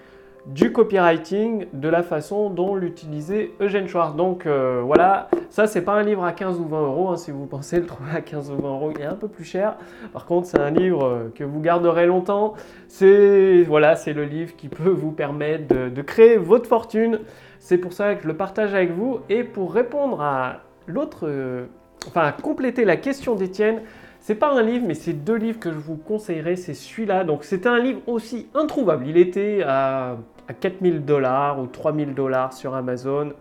du 0.46 0.72
copywriting 0.72 1.68
de 1.74 1.90
la 1.90 2.04
façon 2.04 2.50
dont 2.50 2.76
l'utilisait 2.76 3.52
Eugène 3.60 3.88
Schwartz. 3.88 4.16
Donc 4.16 4.46
euh, 4.46 4.82
voilà, 4.84 5.30
ça 5.50 5.68
c'est 5.68 5.82
pas 5.82 5.94
un 5.94 6.04
livre 6.04 6.24
à 6.24 6.32
15 6.32 6.60
ou 6.60 6.66
20 6.66 6.82
euros, 6.82 7.10
hein, 7.10 7.18
si 7.18 7.32
vous 7.32 7.46
pensez 7.46 7.80
le 7.80 7.86
trouver 7.86 8.12
à 8.16 8.22
15 8.22 8.52
ou 8.52 8.58
20 8.58 8.68
euros, 8.70 8.92
il 8.96 9.02
est 9.02 9.06
un 9.06 9.16
peu 9.16 9.28
plus 9.28 9.44
cher. 9.44 9.76
Par 10.14 10.26
contre, 10.26 10.48
c'est 10.48 10.60
un 10.60 10.72
livre 10.72 11.06
euh, 11.06 11.32
que 11.34 11.44
vous 11.44 11.60
garderez 11.60 12.06
longtemps. 12.06 12.54
C'est 12.88 13.64
voilà, 13.64 13.96
c'est 13.96 14.14
le 14.14 14.26
livre 14.26 14.56
qui 14.56 14.70
peut 14.70 14.90
vous 14.90 15.12
permettre 15.12 15.68
de, 15.68 16.02
créer 16.02 16.38
votre 16.38 16.68
fortune. 16.68 17.20
C'est 17.60 17.78
pour 17.78 17.94
ça 17.94 18.16
que 18.16 18.24
je 18.24 18.28
le 18.28 18.36
partage 18.36 18.74
avec 18.74 18.92
vous. 18.92 19.20
Et 19.30 19.44
pour 19.44 19.74
répondre 19.74 20.22
à 20.22 20.62
l'autre, 20.88 21.28
euh, 21.28 21.66
enfin 22.08 22.32
compléter 22.32 22.86
la 22.86 22.96
question 22.96 23.36
d'Étienne, 23.36 23.82
c'est 24.30 24.36
pas 24.36 24.52
un 24.52 24.62
livre, 24.62 24.86
mais 24.88 24.94
c'est 24.94 25.14
deux 25.14 25.38
livres 25.38 25.58
que 25.60 25.72
je 25.72 25.80
vous 25.80 25.96
conseillerais. 25.96 26.56
C'est 26.56 26.76
celui-là. 26.76 27.24
Donc, 27.24 27.44
c'était 27.44 27.68
un 27.68 27.80
livre 27.80 28.02
aussi 28.06 28.46
introuvable. 28.54 29.08
Il 29.08 29.18
était 29.18 29.64
à, 29.66 30.18
4000 30.60 31.04
dollars 31.04 31.60
ou 31.60 31.66
3000 31.66 32.14
dollars 32.14 32.54
sur 32.54 32.76
Amazon. 32.76 33.34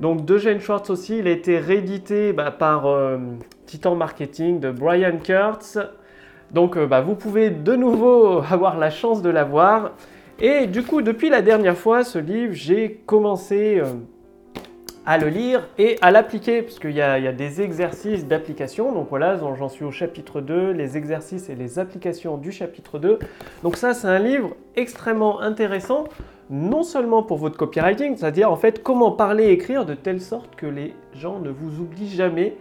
Donc, 0.00 0.26
de 0.26 0.36
Jane 0.36 0.60
Schwartz 0.60 0.90
aussi. 0.90 1.20
Il 1.20 1.26
a 1.26 1.30
été 1.30 1.58
réédité 1.58 2.34
bah, 2.34 2.50
par 2.50 2.84
euh, 2.84 3.16
Titan 3.64 3.94
Marketing 3.94 4.60
de 4.60 4.70
Brian 4.70 5.16
Kurtz. 5.24 5.78
Donc, 6.50 6.76
euh, 6.76 6.86
bah, 6.86 7.00
vous 7.00 7.14
pouvez 7.14 7.48
de 7.48 7.74
nouveau 7.74 8.42
avoir 8.50 8.76
la 8.76 8.90
chance 8.90 9.22
de 9.22 9.30
l'avoir. 9.30 9.92
Et 10.38 10.66
du 10.66 10.82
coup, 10.82 11.00
depuis 11.00 11.30
la 11.30 11.40
dernière 11.40 11.78
fois, 11.78 12.04
ce 12.04 12.18
livre, 12.18 12.52
j'ai 12.52 13.00
commencé. 13.06 13.80
Euh, 13.80 13.86
à 15.06 15.18
le 15.18 15.28
lire 15.28 15.68
et 15.78 15.98
à 16.00 16.10
l'appliquer, 16.10 16.62
parce 16.62 16.78
qu'il 16.78 16.92
y, 16.92 17.02
a 17.02 17.32
des 17.32 17.60
exercices 17.60 18.26
d'application. 18.26 18.92
Donc 18.92 19.08
voilà, 19.10 19.36
j'en 19.36 19.68
suis 19.68 19.84
au 19.84 19.90
chapitre 19.90 20.40
2, 20.40 20.70
les 20.70 20.96
exercices 20.96 21.48
et 21.48 21.54
les 21.54 21.78
applications 21.78 22.38
du 22.38 22.52
chapitre 22.52 22.98
2. 22.98 23.18
Donc 23.62 23.76
ça, 23.76 23.94
c'est 23.94 24.08
un 24.08 24.18
livre 24.18 24.56
extrêmement 24.76 25.40
intéressant, 25.40 26.04
non 26.50 26.82
seulement 26.82 27.22
pour 27.22 27.38
votre 27.38 27.56
copywriting, 27.56 28.16
c'est-à-dire 28.16 28.50
en 28.50 28.56
fait 28.56 28.82
comment 28.82 29.12
parler 29.12 29.44
et 29.44 29.52
écrire 29.52 29.84
de 29.84 29.94
telle 29.94 30.20
sorte 30.20 30.56
que 30.56 30.66
les 30.66 30.94
gens 31.14 31.38
ne 31.38 31.50
vous 31.50 31.80
oublient 31.80 32.14
jamais 32.14 32.56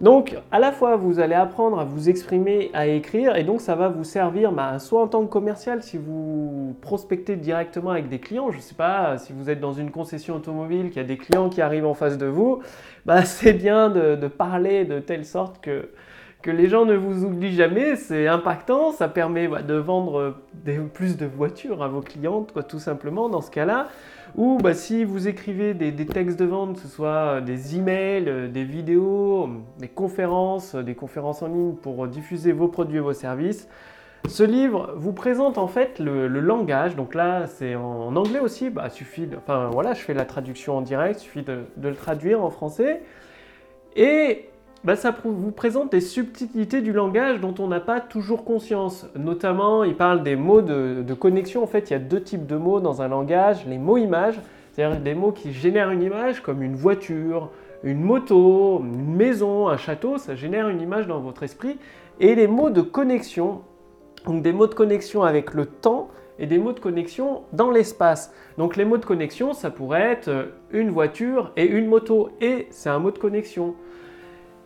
donc, 0.00 0.36
à 0.52 0.60
la 0.60 0.70
fois, 0.70 0.96
vous 0.96 1.18
allez 1.18 1.34
apprendre 1.34 1.80
à 1.80 1.84
vous 1.84 2.08
exprimer, 2.08 2.70
à 2.72 2.86
écrire, 2.86 3.34
et 3.34 3.42
donc 3.42 3.60
ça 3.60 3.74
va 3.74 3.88
vous 3.88 4.04
servir 4.04 4.52
bah, 4.52 4.78
soit 4.78 5.02
en 5.02 5.08
tant 5.08 5.24
que 5.24 5.30
commercial, 5.30 5.82
si 5.82 5.98
vous 5.98 6.76
prospectez 6.80 7.34
directement 7.34 7.90
avec 7.90 8.08
des 8.08 8.20
clients, 8.20 8.52
je 8.52 8.58
ne 8.58 8.62
sais 8.62 8.76
pas, 8.76 9.18
si 9.18 9.32
vous 9.32 9.50
êtes 9.50 9.58
dans 9.58 9.72
une 9.72 9.90
concession 9.90 10.36
automobile, 10.36 10.90
qu'il 10.90 10.98
y 10.98 11.04
a 11.04 11.08
des 11.08 11.16
clients 11.16 11.48
qui 11.48 11.60
arrivent 11.60 11.86
en 11.86 11.94
face 11.94 12.16
de 12.16 12.26
vous, 12.26 12.60
bah, 13.06 13.22
c'est 13.24 13.54
bien 13.54 13.90
de, 13.90 14.28
parler 14.28 14.84
de 14.84 15.00
telle 15.00 15.24
sorte 15.24 15.60
que, 15.60 15.88
les 16.46 16.68
gens 16.68 16.86
ne 16.86 16.94
vous 16.94 17.24
oublient 17.26 17.54
jamais, 17.56 17.96
c'est 17.96 18.26
impactant, 18.26 18.92
ça 18.92 19.08
permet 19.08 19.48
bah, 19.48 19.60
de 19.60 19.74
vendre 19.74 20.36
plus 20.94 21.18
de 21.18 21.26
voitures 21.26 21.82
à 21.82 21.88
vos 21.88 22.00
clientes, 22.00 22.54
tout 22.68 22.78
simplement, 22.78 23.28
dans 23.28 23.42
ce 23.42 23.50
cas-là. 23.50 23.88
Ou 24.36 24.58
bah, 24.58 24.74
si 24.74 25.04
vous 25.04 25.28
écrivez 25.28 25.74
des, 25.74 26.06
textes 26.06 26.38
de 26.38 26.44
vente, 26.44 26.74
que 26.74 26.80
ce 26.80 26.88
soit 26.88 27.40
des 27.40 27.76
emails, 27.76 28.28
euh, 28.28 28.48
des 28.48 28.64
vidéos, 28.64 29.48
des 29.78 29.88
conférences, 29.88 30.74
des 30.74 30.94
conférences 30.94 31.42
en 31.42 31.48
ligne 31.48 31.74
pour 31.74 32.06
diffuser 32.06 32.52
vos 32.52 32.68
produits 32.68 32.98
et 32.98 33.00
vos 33.00 33.12
services, 33.12 33.68
ce 34.26 34.42
livre 34.42 34.92
vous 34.96 35.12
présente 35.12 35.58
en 35.58 35.68
fait 35.68 35.98
le, 35.98 36.26
langage. 36.28 36.96
Donc 36.96 37.14
là, 37.14 37.46
c'est 37.46 37.74
en, 37.74 38.14
anglais 38.16 38.40
aussi. 38.40 38.70
Bah, 38.70 38.90
suffit 38.90 39.28
enfin 39.36 39.70
voilà, 39.72 39.94
je 39.94 40.00
fais 40.00 40.14
la 40.14 40.24
traduction 40.24 40.76
en 40.76 40.82
direct, 40.82 41.20
suffit 41.20 41.42
de, 41.42 41.64
de 41.76 41.88
le 41.88 41.94
traduire 41.94 42.42
en 42.42 42.50
français. 42.50 43.02
Et 43.96 44.48
bah, 44.84 44.94
ça 44.94 45.14
vous 45.24 45.50
présente 45.50 45.90
des 45.92 46.00
subtilités 46.00 46.80
du 46.80 46.92
langage 46.92 47.40
dont 47.40 47.54
on 47.58 47.66
n'a 47.66 47.80
pas 47.80 48.00
toujours 48.00 48.44
conscience. 48.44 49.06
Notamment, 49.16 49.82
il 49.82 49.96
parle 49.96 50.22
des 50.22 50.36
mots 50.36 50.62
de, 50.62 51.14
connexion. 51.14 51.62
En 51.64 51.66
fait, 51.66 51.90
il 51.90 51.94
y 51.94 51.96
a 51.96 51.98
deux 51.98 52.22
types 52.22 52.46
de 52.46 52.56
mots 52.56 52.80
dans 52.80 53.02
un 53.02 53.08
langage. 53.08 53.66
Les 53.66 53.78
mots 53.78 53.96
images, 53.96 54.40
c'est-à-dire 54.72 55.00
des 55.00 55.14
mots 55.14 55.32
qui 55.32 55.52
génèrent 55.52 55.90
une 55.90 56.02
image, 56.02 56.42
comme 56.42 56.62
une 56.62 56.76
voiture, 56.76 57.50
une 57.82 58.00
moto, 58.00 58.80
une 58.84 59.16
maison, 59.16 59.68
un 59.68 59.76
château, 59.76 60.16
ça 60.16 60.36
génère 60.36 60.68
une 60.68 60.80
image 60.80 61.08
dans 61.08 61.18
votre 61.18 61.42
esprit. 61.42 61.76
Et 62.20 62.36
les 62.36 62.46
mots 62.46 62.70
de 62.70 62.80
connexion, 62.80 63.62
donc 64.26 64.42
des 64.42 64.52
mots 64.52 64.68
de 64.68 64.74
connexion 64.74 65.24
avec 65.24 65.54
le 65.54 65.66
temps 65.66 66.08
et 66.38 66.46
des 66.46 66.58
mots 66.58 66.72
de 66.72 66.80
connexion 66.80 67.42
dans 67.52 67.72
l'espace. 67.72 68.32
Donc 68.58 68.76
les 68.76 68.84
mots 68.84 68.98
de 68.98 69.04
connexion, 69.04 69.54
ça 69.54 69.70
pourrait 69.70 70.12
être 70.12 70.52
une 70.70 70.90
voiture 70.90 71.50
et 71.56 71.66
une 71.66 71.86
moto. 71.86 72.30
Et 72.40 72.68
c'est 72.70 72.90
un 72.90 73.00
mot 73.00 73.10
de 73.10 73.18
connexion. 73.18 73.74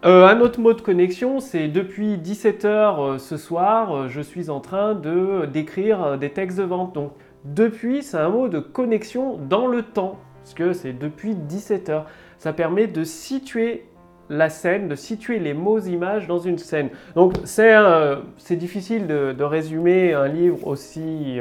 Euh, 0.04 0.26
un 0.26 0.40
autre 0.40 0.58
mot 0.58 0.72
de 0.72 0.80
connexion, 0.80 1.38
c'est 1.38 1.68
depuis 1.68 2.16
17h 2.16 2.66
euh, 2.66 3.18
ce 3.18 3.36
soir, 3.36 3.94
euh, 3.94 4.08
je 4.08 4.20
suis 4.20 4.50
en 4.50 4.58
train 4.58 4.94
de 4.94 5.46
d'écrire 5.46 6.18
des 6.18 6.30
textes 6.30 6.58
de 6.58 6.64
vente. 6.64 6.92
Donc 6.92 7.12
depuis, 7.44 8.02
c'est 8.02 8.16
un 8.16 8.28
mot 8.28 8.48
de 8.48 8.58
connexion 8.58 9.38
dans 9.48 9.68
le 9.68 9.82
temps, 9.82 10.18
parce 10.40 10.54
que 10.54 10.72
c'est 10.72 10.92
depuis 10.92 11.36
17h. 11.36 12.02
Ça 12.38 12.52
permet 12.52 12.88
de 12.88 13.04
situer 13.04 13.86
la 14.28 14.50
scène, 14.50 14.88
de 14.88 14.96
situer 14.96 15.38
les 15.38 15.54
mots 15.54 15.78
images 15.78 16.26
dans 16.26 16.40
une 16.40 16.58
scène. 16.58 16.88
Donc 17.14 17.34
c'est 17.44 18.56
difficile 18.56 19.06
de, 19.06 19.44
résumer 19.44 20.14
un 20.14 20.26
livre 20.26 20.66
aussi, 20.66 21.38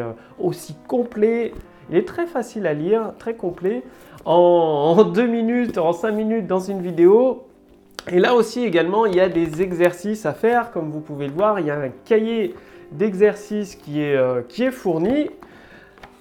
complet. 0.87 1.53
Il 1.89 1.97
est 1.97 2.07
très 2.07 2.27
facile 2.27 2.67
à 2.67 2.73
lire, 2.73 3.13
très 3.17 3.33
complet. 3.33 3.81
En, 4.25 4.95
en 4.97 5.03
deux 5.03 5.25
minutes, 5.25 5.79
en 5.79 5.93
cinq 5.93 6.11
minutes 6.11 6.45
dans 6.45 6.59
une 6.59 6.81
vidéo, 6.81 7.47
et 8.09 8.19
là 8.19 8.33
aussi 8.33 8.63
également, 8.63 9.05
il 9.05 9.15
y 9.15 9.19
a 9.19 9.29
des 9.29 9.61
exercices 9.61 10.25
à 10.25 10.33
faire, 10.33 10.71
comme 10.71 10.89
vous 10.89 11.01
pouvez 11.01 11.27
le 11.27 11.33
voir, 11.33 11.59
il 11.59 11.67
y 11.67 11.69
a 11.69 11.79
un 11.79 11.89
cahier 12.05 12.55
d'exercices 12.91 13.75
qui, 13.75 14.01
est, 14.01 14.15
euh, 14.15 14.41
qui 14.47 14.63
est 14.63 14.71
fourni. 14.71 15.29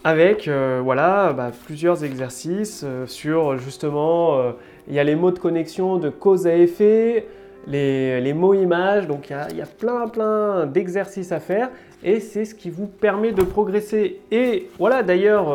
avec 0.05 0.49
euh, 0.49 0.81
voilà, 0.83 1.33
bah, 1.33 1.51
plusieurs 1.67 2.05
exercices 2.05 2.83
euh, 2.85 3.07
sur 3.07 3.59
justement, 3.59 4.53
il 4.89 4.95
y 4.95 4.99
a 4.99 5.05
les 5.05 5.17
mots 5.17 5.31
de 5.31 5.39
connexion 5.39 5.97
de 5.97 6.11
cause 6.11 6.47
à 6.47 6.55
effet, 6.55 7.27
les, 7.67 8.33
mots 8.35 8.55
images, 8.55 9.07
donc 9.07 9.31
il 9.31 9.57
y, 9.57 9.61
a, 9.61 9.67
plein 9.67 10.09
plein 10.09 10.67
d'exercices 10.67 11.33
à 11.33 11.41
faire 11.41 11.71
et 12.03 12.21
c'est 12.21 12.45
ce 12.45 12.55
qui 12.55 12.71
vous 12.71 12.87
permet 12.87 13.33
de 13.33 13.43
progresser. 13.43 14.21
Et 14.31 14.69
voilà 14.79 15.03
d'ailleurs 15.03 15.55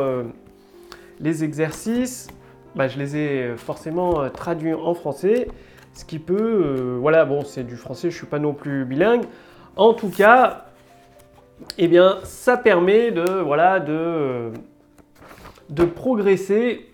les 1.20 1.44
exercices, 1.44 2.28
bah, 2.76 2.88
je 2.88 3.00
les 3.00 3.16
ai 3.16 3.56
forcément 3.58 4.30
traduits 4.30 4.74
en 4.74 4.94
français, 4.94 5.48
ce 5.96 6.06
qui 6.06 6.20
peut, 6.20 6.98
voilà, 7.00 7.26
bon 7.26 7.44
c'est 7.44 7.64
du 7.64 7.76
français, 7.76 8.12
je 8.12 8.16
suis 8.18 8.28
pas 8.28 8.40
non 8.40 8.54
plus 8.54 8.86
bilingue. 8.86 9.24
En 9.76 9.94
tout 9.94 10.10
cas, 10.10 10.66
eh 11.78 11.88
bien, 11.88 12.20
ça 12.24 12.58
permet 12.58 13.12
de, 13.12 13.42
voilà, 13.42 13.80
de, 13.80 14.52
de 15.70 15.86
progresser 15.86 16.88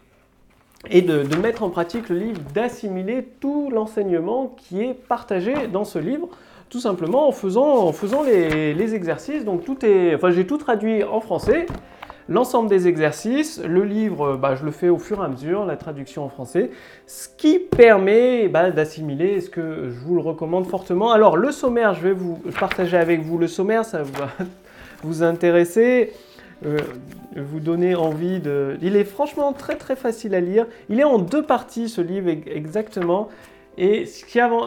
et 0.90 1.02
de, 1.02 1.24
mettre 1.38 1.64
en 1.64 1.70
pratique 1.70 2.10
le 2.10 2.18
livre, 2.18 2.42
d'assimiler 2.54 3.28
tout 3.40 3.70
l'enseignement 3.72 4.56
qui 4.58 4.82
est 4.82 4.94
partagé 4.94 5.68
dans 5.68 5.84
ce 5.84 6.00
livre, 6.00 6.30
tout 6.70 6.80
simplement 6.80 7.28
en 7.28 7.32
faisant, 7.32 7.86
en 7.86 7.92
faisant 7.92 8.24
les, 8.24 8.96
exercices. 8.96 9.46
Donc 9.46 9.64
tout 9.64 9.86
est, 9.86 10.16
enfin 10.16 10.32
j'ai 10.32 10.48
tout 10.48 10.58
traduit 10.58 11.04
en 11.04 11.22
français, 11.22 11.68
l'ensemble 12.30 12.70
des 12.70 12.88
exercices, 12.88 13.62
le 13.64 13.84
livre, 13.84 14.38
bah, 14.38 14.56
je 14.56 14.66
le 14.66 14.72
fais 14.72 14.90
au 14.90 14.98
fur 14.98 15.22
et 15.22 15.26
à 15.26 15.28
mesure, 15.28 15.66
la 15.66 15.78
traduction 15.78 16.24
en 16.24 16.30
français, 16.30 16.72
ce 17.08 17.28
qui 17.38 17.60
permet 17.60 18.48
bah, 18.48 18.72
d'assimiler, 18.72 19.42
ce 19.42 19.50
que 19.50 19.90
je 19.90 20.00
vous 20.00 20.16
le 20.16 20.22
recommande 20.22 20.68
fortement. 20.68 21.12
Alors 21.12 21.38
le 21.38 21.52
sommaire, 21.52 21.94
je 21.94 22.02
vais 22.02 22.14
vous 22.14 22.40
partager 22.60 22.98
avec 22.98 23.22
vous 23.22 23.38
le 23.38 23.48
sommaire, 23.48 23.86
ça 23.86 24.04
va 24.04 24.30
vous 25.04 25.24
intéresser. 25.24 26.14
Euh, 26.64 26.78
vous 27.36 27.60
donner 27.60 27.96
envie 27.96 28.40
de... 28.40 28.78
Il 28.82 28.96
est 28.96 29.04
franchement 29.04 29.52
très 29.54 29.78
très 29.78 29.96
facile 29.96 30.36
à 30.36 30.42
lire. 30.42 30.68
Il 30.90 31.00
est 31.00 31.04
en 31.04 31.18
deux 31.18 31.42
parties 31.42 31.90
ce 31.90 32.02
livre 32.02 32.30
exactement. 32.30 33.30
Et 33.78 34.06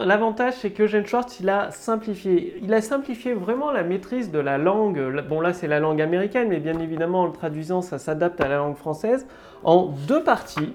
l'avantage, 0.03 0.55
c'est 0.55 0.71
que 0.71 0.87
Schwartz, 0.87 1.39
il 1.39 1.49
a 1.49 1.69
simplifié. 1.71 2.57
Il 2.63 2.73
a 2.73 2.81
simplifié 2.81 3.33
vraiment 3.33 3.71
la 3.71 3.83
maîtrise 3.83 4.31
de 4.31 4.39
la 4.39 4.57
langue. 4.57 4.99
Bon, 5.29 5.41
là, 5.41 5.53
c'est 5.53 5.67
la 5.67 5.79
langue 5.79 6.01
américaine, 6.01 6.49
mais 6.49 6.59
bien 6.59 6.79
évidemment, 6.79 7.21
en 7.21 7.25
le 7.27 7.31
traduisant, 7.31 7.81
ça 7.81 7.99
s'adapte 7.99 8.41
à 8.41 8.47
la 8.47 8.57
langue 8.57 8.75
française 8.75 9.27
en 9.63 9.93
deux 10.07 10.23
parties. 10.23 10.73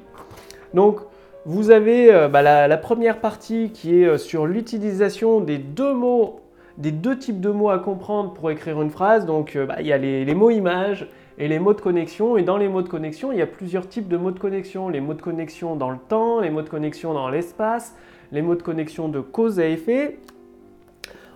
Donc, 0.74 1.00
vous 1.44 1.70
avez 1.70 2.12
euh, 2.12 2.28
bah, 2.28 2.42
la, 2.42 2.76
première 2.76 3.18
partie 3.18 3.72
qui 3.72 4.00
est 4.00 4.06
euh, 4.06 4.18
sur 4.18 4.46
l'utilisation 4.46 5.40
des 5.40 5.58
deux 5.58 5.94
mots, 5.94 6.40
des 6.78 6.92
deux 6.92 7.18
types 7.18 7.40
de 7.40 7.50
mots 7.50 7.70
à 7.70 7.78
comprendre 7.78 8.32
pour 8.32 8.50
écrire 8.50 8.80
une 8.80 8.90
phrase. 8.90 9.26
Donc, 9.26 9.56
euh, 9.56 9.66
bah, 9.66 9.76
il 9.80 9.86
y 9.86 9.92
a 9.92 9.98
les 9.98 10.34
mots 10.34 10.50
images 10.50 11.08
et 11.40 11.48
les 11.48 11.58
mots 11.58 11.72
de 11.72 11.80
connexion. 11.80 12.36
Et 12.36 12.42
dans 12.42 12.58
les 12.58 12.68
mots 12.68 12.82
de 12.82 12.88
connexion, 12.88 13.32
il 13.32 13.38
y 13.38 13.42
a 13.42 13.46
plusieurs 13.46 13.88
types 13.88 14.06
de 14.06 14.16
mots 14.16 14.30
de 14.30 14.38
connexion. 14.38 14.88
Les 14.88 15.00
mots 15.00 15.14
de 15.14 15.22
connexion 15.22 15.74
dans 15.74 15.90
le 15.90 15.98
temps, 15.98 16.40
les 16.40 16.50
mots 16.50 16.62
de 16.62 16.68
connexion 16.68 17.14
dans 17.14 17.30
l'espace, 17.30 17.96
les 18.30 18.42
mots 18.42 18.54
de 18.54 18.62
connexion 18.62 19.08
de 19.08 19.20
cause 19.20 19.58
à 19.58 19.66
effet. 19.66 20.18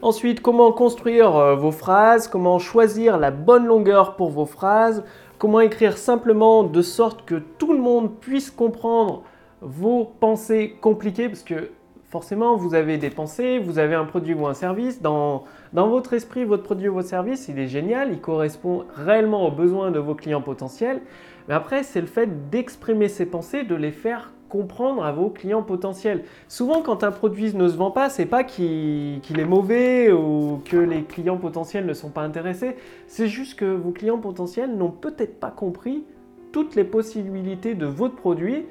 Ensuite, 0.02 0.42
comment 0.42 0.70
construire 0.72 1.34
euh, 1.34 1.56
vos 1.56 1.72
phrases, 1.72 2.28
comment 2.28 2.58
choisir 2.58 3.18
la 3.18 3.30
bonne 3.30 3.64
longueur 3.64 4.16
pour 4.16 4.30
vos 4.30 4.44
phrases, 4.44 5.02
comment 5.38 5.60
écrire 5.60 5.96
simplement 5.96 6.62
de 6.62 6.82
sorte 6.82 7.24
que 7.24 7.36
tout 7.36 7.72
le 7.72 7.78
monde 7.78 8.10
puisse 8.20 8.50
comprendre 8.50 9.22
vos 9.62 10.04
pensées 10.20 10.76
compliquées, 10.82 11.30
parce 11.30 11.42
que 11.42 11.70
forcément, 12.14 12.54
vous 12.54 12.74
avez 12.74 12.96
des 12.96 13.10
pensées, 13.10 13.58
vous 13.58 13.80
avez 13.80 13.96
un 13.96 14.04
produit 14.04 14.34
ou 14.34 14.46
un 14.46 14.54
service. 14.54 15.02
Dans, 15.02 15.46
votre 15.72 16.12
esprit, 16.12 16.44
votre 16.44 16.62
produit 16.62 16.88
ou 16.88 16.94
votre 16.94 17.08
service, 17.08 17.48
il 17.48 17.58
est 17.58 17.66
génial, 17.66 18.12
il 18.12 18.20
correspond 18.20 18.84
réellement 18.94 19.48
aux 19.48 19.50
besoins 19.50 19.90
de 19.90 19.98
vos 19.98 20.14
clients 20.14 20.40
potentiels. 20.40 21.00
Mais 21.48 21.54
après, 21.54 21.82
c'est 21.82 22.00
le 22.00 22.06
fait 22.06 22.50
d'exprimer 22.50 23.08
ces 23.08 23.26
pensées, 23.26 23.64
de 23.64 23.74
les 23.74 23.90
faire 23.90 24.30
comprendre 24.48 25.04
à 25.04 25.10
vos 25.10 25.28
clients 25.28 25.64
potentiels. 25.64 26.22
Souvent, 26.46 26.82
quand 26.82 27.02
un 27.02 27.10
produit 27.10 27.52
ne 27.52 27.66
se 27.66 27.76
vend 27.76 27.90
pas, 27.90 28.08
c'est 28.10 28.26
pas 28.26 28.44
qu'il 28.44 29.20
est 29.36 29.44
mauvais 29.44 30.12
ou 30.12 30.60
que 30.64 30.76
les 30.76 31.02
clients 31.02 31.38
potentiels 31.38 31.84
ne 31.84 31.94
sont 31.94 32.10
pas 32.10 32.22
intéressés. 32.22 32.76
C'est 33.08 33.26
juste 33.26 33.58
que 33.58 33.64
vos 33.64 33.90
clients 33.90 34.18
potentiels 34.18 34.76
n'ont 34.76 34.92
peut-être 34.92 35.40
pas 35.40 35.50
compris 35.50 36.04
toutes 36.52 36.76
les 36.76 36.84
possibilités 36.84 37.74
de 37.74 37.86
votre 37.86 38.14
produit. 38.14 38.66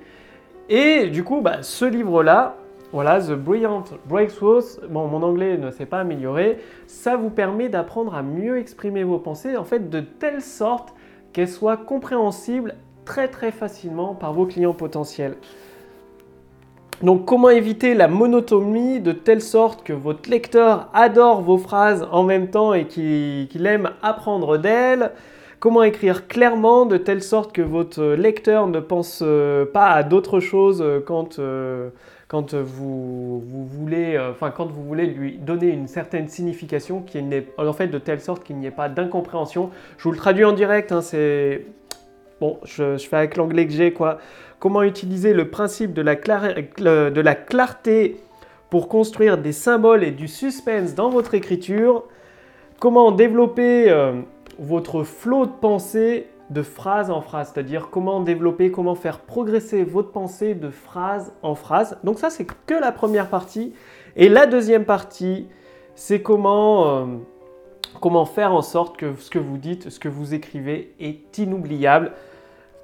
Et 0.69 1.07
du 1.07 1.25
coup, 1.25 1.41
bah, 1.41 1.61
ce 1.61 1.83
livre-là, 1.83 2.55
voilà, 2.93 3.19
The 3.19 3.31
Brilliant 3.31 3.85
Breakthroughs, 4.05 4.79
bon, 4.87 5.07
mon 5.07 5.23
anglais 5.23 5.57
ne 5.57 5.71
s'est 5.71 5.87
pas 5.87 6.01
amélioré, 6.01 6.59
ça 6.85 7.17
vous 7.17 7.31
permet 7.31 7.67
d'apprendre 7.67 8.13
à 8.13 8.21
mieux 8.21 8.59
exprimer 8.59 9.03
vos 9.03 9.17
pensées, 9.17 9.57
en 9.57 9.63
fait, 9.63 9.89
de 9.89 9.99
telle 9.99 10.41
sorte 10.41 10.93
qu'elles 11.33 11.49
soient 11.49 11.75
compréhensibles 11.75 12.75
très 13.03 13.27
très 13.27 13.51
facilement 13.51 14.13
par 14.13 14.31
vos 14.33 14.45
clients 14.45 14.73
potentiels. 14.73 15.35
Donc 17.01 17.25
comment 17.25 17.49
éviter 17.49 17.95
la 17.95 18.07
monotonie 18.07 19.01
de 19.01 19.11
telle 19.11 19.41
sorte 19.41 19.83
que 19.83 19.91
votre 19.91 20.29
lecteur 20.29 20.89
adore 20.93 21.41
vos 21.41 21.57
phrases 21.57 22.07
en 22.11 22.23
même 22.23 22.49
temps 22.49 22.73
et 22.73 22.85
qu'il 22.85 23.65
aime 23.65 23.89
apprendre 24.03 24.57
d'elles? 24.57 25.11
Comment 25.59 25.83
écrire 25.83 26.27
clairement 26.27 26.85
de 26.85 26.97
telle 26.97 27.23
sorte 27.23 27.53
que 27.53 27.61
votre 27.61 28.03
lecteur 28.03 28.67
ne 28.67 28.79
pense 28.79 29.21
euh, 29.21 29.65
pas 29.65 29.91
à 29.91 30.03
d'autres 30.03 30.39
choses 30.39 30.81
euh, 30.81 30.99
quand, 30.99 31.39
euh, 31.39 31.89
quand, 32.33 32.55
vous, 32.55 33.43
voulez, 33.67 34.19
enfin, 34.31 34.49
quand 34.49 34.65
vous 34.65 34.83
voulez 34.83 35.05
lui 35.05 35.37
donner 35.37 35.67
une 35.67 35.85
certaine 35.85 36.27
signification 36.27 37.01
qui 37.01 37.21
n'est 37.21 37.45
en 37.59 37.73
fait 37.73 37.89
de 37.89 37.99
telle 37.99 38.21
sorte 38.21 38.43
qu'il 38.43 38.55
n'y 38.55 38.65
ait 38.65 38.71
pas 38.71 38.89
d'incompréhension. 38.89 39.69
Je 39.99 40.05
vous 40.05 40.11
le 40.13 40.17
traduis 40.17 40.43
en 40.43 40.53
direct, 40.53 40.91
hein, 40.91 41.01
c'est 41.01 41.63
bon, 42.41 42.57
je, 42.65 42.97
fais 42.97 43.17
avec 43.17 43.37
l'anglais 43.37 43.67
que 43.67 43.73
j'ai 43.73 43.93
quoi 43.93 44.17
comment 44.57 44.81
utiliser 44.81 45.33
le 45.33 45.51
principe 45.51 45.93
de 45.93 46.01
la, 46.01 46.15
de 46.15 47.21
la 47.21 47.35
clarté 47.35 48.17
pour 48.71 48.87
construire 48.87 49.37
des 49.37 49.51
symboles 49.51 50.03
et 50.03 50.09
du 50.09 50.27
suspense 50.27 50.95
dans 50.95 51.11
votre 51.11 51.35
écriture, 51.35 52.05
comment 52.79 53.11
développer 53.11 53.91
euh, 53.91 54.13
votre 54.57 55.03
flot 55.03 55.45
de 55.45 55.51
pensée 55.51 56.25
de 56.49 56.61
phrase 56.61 57.09
en 57.09 57.21
phrase, 57.21 57.51
c'est-à-dire 57.53 57.89
comment 57.89 58.19
développer, 58.19 58.71
comment 58.71 58.95
faire 58.95 59.19
progresser 59.19 59.83
votre 59.83 60.11
pensée 60.11 60.55
de 60.55 60.69
phrase 60.69 61.33
en 61.41 61.55
phrase. 61.55 61.97
Donc 62.03 62.19
ça, 62.19 62.29
c'est 62.29 62.45
que 62.45 62.73
la 62.73 62.91
première 62.91 63.27
partie. 63.27 63.73
Et 64.15 64.29
la 64.29 64.45
deuxième 64.45 64.85
partie, 64.85 65.47
c'est 65.95 66.21
comment, 66.21 66.87
euh, 66.87 67.05
comment 68.01 68.25
faire 68.25 68.53
en 68.53 68.61
sorte 68.61 68.97
que 68.97 69.13
ce 69.17 69.29
que 69.29 69.39
vous 69.39 69.57
dites, 69.57 69.89
ce 69.89 69.99
que 69.99 70.09
vous 70.09 70.33
écrivez 70.33 70.93
est 70.99 71.37
inoubliable. 71.37 72.11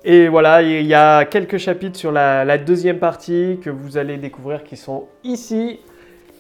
Et 0.04 0.30
voilà, 0.30 0.62
il 0.62 0.86
y 0.86 0.94
a 0.94 1.26
quelques 1.26 1.58
chapitres 1.58 1.98
sur 1.98 2.12
la, 2.12 2.58
deuxième 2.58 3.00
partie 3.00 3.60
que 3.62 3.70
vous 3.70 3.98
allez 3.98 4.18
découvrir 4.18 4.64
qui 4.64 4.78
sont 4.78 5.08
ici. 5.24 5.80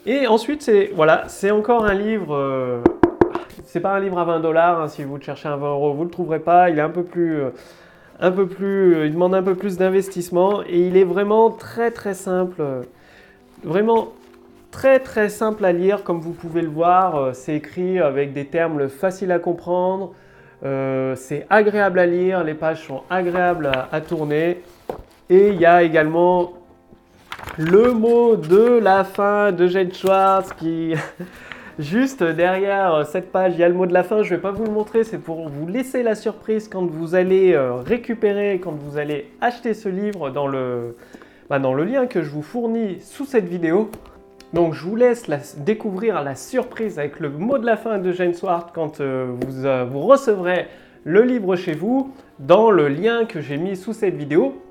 Et 0.05 0.27
ensuite, 0.27 0.62
c'est 0.62 0.91
voilà, 0.95 1.25
encore 1.51 1.84
un 1.84 1.93
livre. 1.93 2.34
Euh, 2.34 2.82
c'est 3.71 3.82
pas 3.82 3.91
un 3.91 3.99
livre 3.99 4.17
à 4.17 4.23
20 4.23 4.39
dollars. 4.39 4.82
Hein, 4.82 4.88
si 4.88 5.03
vous 5.03 5.15
le 5.15 5.21
cherchez 5.21 5.47
à 5.47 5.55
20 5.55 5.69
euros, 5.69 5.93
vous 5.93 6.03
le 6.03 6.10
trouverez 6.10 6.39
pas. 6.39 6.71
Il 6.71 6.79
est 6.79 6.82
un 6.82 6.89
peu 6.89 7.03
plus, 7.03 7.39
euh, 7.39 7.49
un 8.19 8.32
peu 8.32 8.47
plus, 8.47 8.95
euh, 8.95 9.05
il 9.05 9.13
demande 9.13 9.36
un 9.36 9.43
peu 9.43 9.53
plus 9.53 9.77
d'investissement 9.77 10.63
et 10.63 10.88
il 10.88 10.97
est 10.97 11.03
vraiment 11.03 11.51
très 11.51 11.91
très 11.91 12.15
simple, 12.15 12.63
vraiment 13.63 14.10
très 14.71 14.99
très 14.99 15.29
simple 15.29 15.63
à 15.65 15.71
lire. 15.71 16.03
Comme 16.03 16.19
vous 16.19 16.34
pouvez 16.34 16.63
le 16.63 16.69
voir, 16.69 17.36
c'est 17.36 17.55
écrit 17.55 17.99
avec 17.99 18.34
des 18.34 18.45
termes 18.45 18.89
faciles 18.89 19.32
à 19.32 19.38
comprendre. 19.38 20.13
Euh, 20.65 21.15
c'est 21.15 21.45
agréable 21.51 21.99
à 21.99 22.08
lire, 22.08 22.43
les 22.43 22.55
pages 22.55 22.88
sont 22.88 23.03
agréables 23.10 23.71
à, 23.91 24.01
tourner. 24.01 24.63
Et 25.29 25.49
il 25.49 25.62
y 25.62 25.65
a 25.67 25.84
également 25.84 26.53
le 27.58 27.93
mot 27.93 28.36
de 28.36 28.79
la 28.79 29.03
fin 29.03 29.51
de 29.51 29.67
Jane 29.67 29.93
Schwartz 29.93 30.53
qui... 30.53 30.95
Juste 31.80 32.24
derrière 32.24 33.08
cette 33.08 33.32
page, 33.32 33.54
il 33.54 33.62
y 33.62 33.63
a 33.63 33.70
le 33.70 33.74
mot 33.74 33.86
de 33.86 33.94
la 33.94 34.04
fin. 34.04 34.22
Je 34.22 34.34
ne 34.34 34.36
vais 34.36 34.42
pas 34.42 34.52
vous 34.52 34.65
le 34.65 34.72
montrer, 34.72 35.06
c'est 35.06 35.18
pour 35.18 35.48
vous 35.48 35.65
laisser 35.65 36.04
la 36.04 36.13
surprise 36.13 36.68
quand 36.68 36.86
vous 36.86 37.15
allez 37.15 37.54
euh, 37.54 37.76
récupérer, 37.76 38.60
quand 38.62 38.74
vous 38.74 38.98
allez 38.98 39.32
acheter 39.39 39.74
ce 39.74 39.88
livre 39.88 40.30
dans 40.30 40.46
le, 40.46 40.98
bah, 41.50 41.58
dans 41.58 41.74
le 41.74 41.86
lien 41.86 42.06
que 42.06 42.22
je 42.22 42.30
vous 42.32 42.42
fournis 42.42 43.00
sous 43.00 43.24
cette 43.24 43.48
vidéo. 43.48 43.89
Donc 44.52 44.74
je 44.74 44.84
vous 44.84 44.98
laisse 44.98 45.30
découvrir 45.60 46.22
la 46.22 46.36
surprise 46.36 47.00
avec 47.00 47.22
le 47.22 47.30
mot 47.30 47.58
de 47.58 47.65
la 47.65 47.78
fin 47.78 47.98
de 47.98 48.12
Jane 48.12 48.34
Swart 48.34 48.74
quand 48.74 49.00
euh, 49.00 49.34
euh, 49.63 49.86
vous, 49.89 50.02
recevrez 50.02 50.68
le 51.06 51.22
livre 51.22 51.56
chez 51.56 51.76
vous 51.76 52.13
dans 52.39 52.72
le 52.72 52.89
lien 52.89 53.24
que 53.24 53.39
j'ai 53.39 53.56
mis 53.56 53.78
sous 53.78 53.94
cette 53.94 54.15
vidéo. 54.15 54.62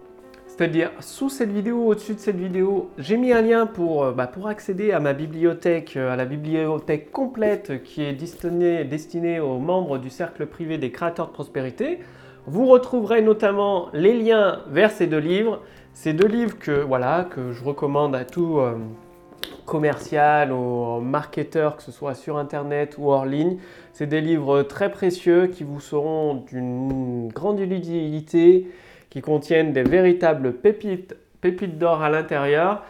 C'est-à-dire 0.59 0.91
sous 0.99 1.29
cette 1.29 1.53
vidéo, 1.53 1.87
au-dessus 1.87 2.15
de 2.15 2.19
cette 2.19 2.37
vidéo, 2.37 2.91
j'ai 2.99 3.17
mis 3.17 3.33
un 3.33 3.43
lien 3.43 3.65
pour, 3.65 4.03
euh, 4.03 4.11
bah, 4.11 4.27
pour 4.27 4.49
accéder 4.49 4.91
à 4.91 4.99
ma 4.99 5.13
bibliothèque, 5.13 5.97
à 5.97 6.17
la 6.17 6.25
bibliothèque 6.25 7.13
complète 7.13 7.85
qui 7.85 8.03
est 8.03 8.13
destinée, 8.13 8.83
destinée 8.83 9.39
aux 9.39 9.59
membres 9.59 9.99
du 9.99 10.11
cercle 10.11 10.47
privé 10.47 10.77
des 10.77 10.91
créateurs 10.91 11.29
de 11.29 11.33
prospérité. 11.33 12.01
Vous 12.47 12.67
retrouverez 12.67 13.23
notamment 13.23 13.89
les 13.93 14.21
liens 14.21 14.63
vers 14.69 14.91
ces 14.91 15.07
deux 15.07 15.21
livres. 15.21 15.63
Ces 15.93 16.13
deux 16.13 16.27
livres 16.27 16.59
que, 16.59 16.73
voilà, 16.73 17.29
que 17.31 17.53
je 17.53 17.63
recommande 17.63 18.17
à 18.17 18.25
tous 18.25 18.59
commercial, 19.65 20.51
aux 20.51 21.01
marketeurs, 21.01 21.77
que 21.77 21.85
ce 21.85 21.93
soit 21.93 22.15
sur 22.15 22.37
Internet 22.37 22.97
ou 22.99 23.13
hors 23.13 23.27
ligne. 23.27 23.59
C'est 23.93 24.07
des 24.07 24.21
livres 24.21 24.63
très 24.63 24.91
précieux 24.91 25.47
qui 25.47 25.63
vous 25.63 25.81
seront 25.81 26.43
d'une 26.51 27.29
grande 27.29 27.61
utilité, 27.61 28.67
qui 29.11 29.21
contiennent 29.21 29.73
des 29.73 29.83
véritables 29.83 30.53
pépites, 30.53 31.17
pépites 31.41 31.79
d'or 31.79 32.03
à 32.03 32.11
l'intérieur. 32.11 32.83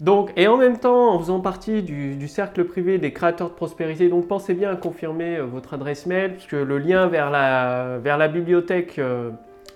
Donc, 0.00 0.32
et 0.36 0.48
en 0.48 0.56
même 0.56 0.78
temps, 0.78 1.14
en 1.14 1.18
faisant 1.18 1.40
partie 1.40 1.82
du, 1.82 2.26
cercle 2.26 2.64
privé 2.64 2.96
des 2.96 3.12
créateurs 3.12 3.50
de 3.50 3.54
prospérité, 3.54 4.08
donc 4.08 4.26
pensez 4.26 4.54
bien 4.54 4.70
à 4.70 4.76
confirmer 4.76 5.36
euh, 5.36 5.44
votre 5.44 5.74
adresse 5.74 6.06
mail, 6.06 6.32
puisque 6.32 6.52
le 6.52 6.78
lien 6.78 7.06
vers 7.06 7.30
la, 7.30 7.98
vers 7.98 8.16
la 8.16 8.28
bibliothèque 8.28 8.98
euh, 8.98 9.30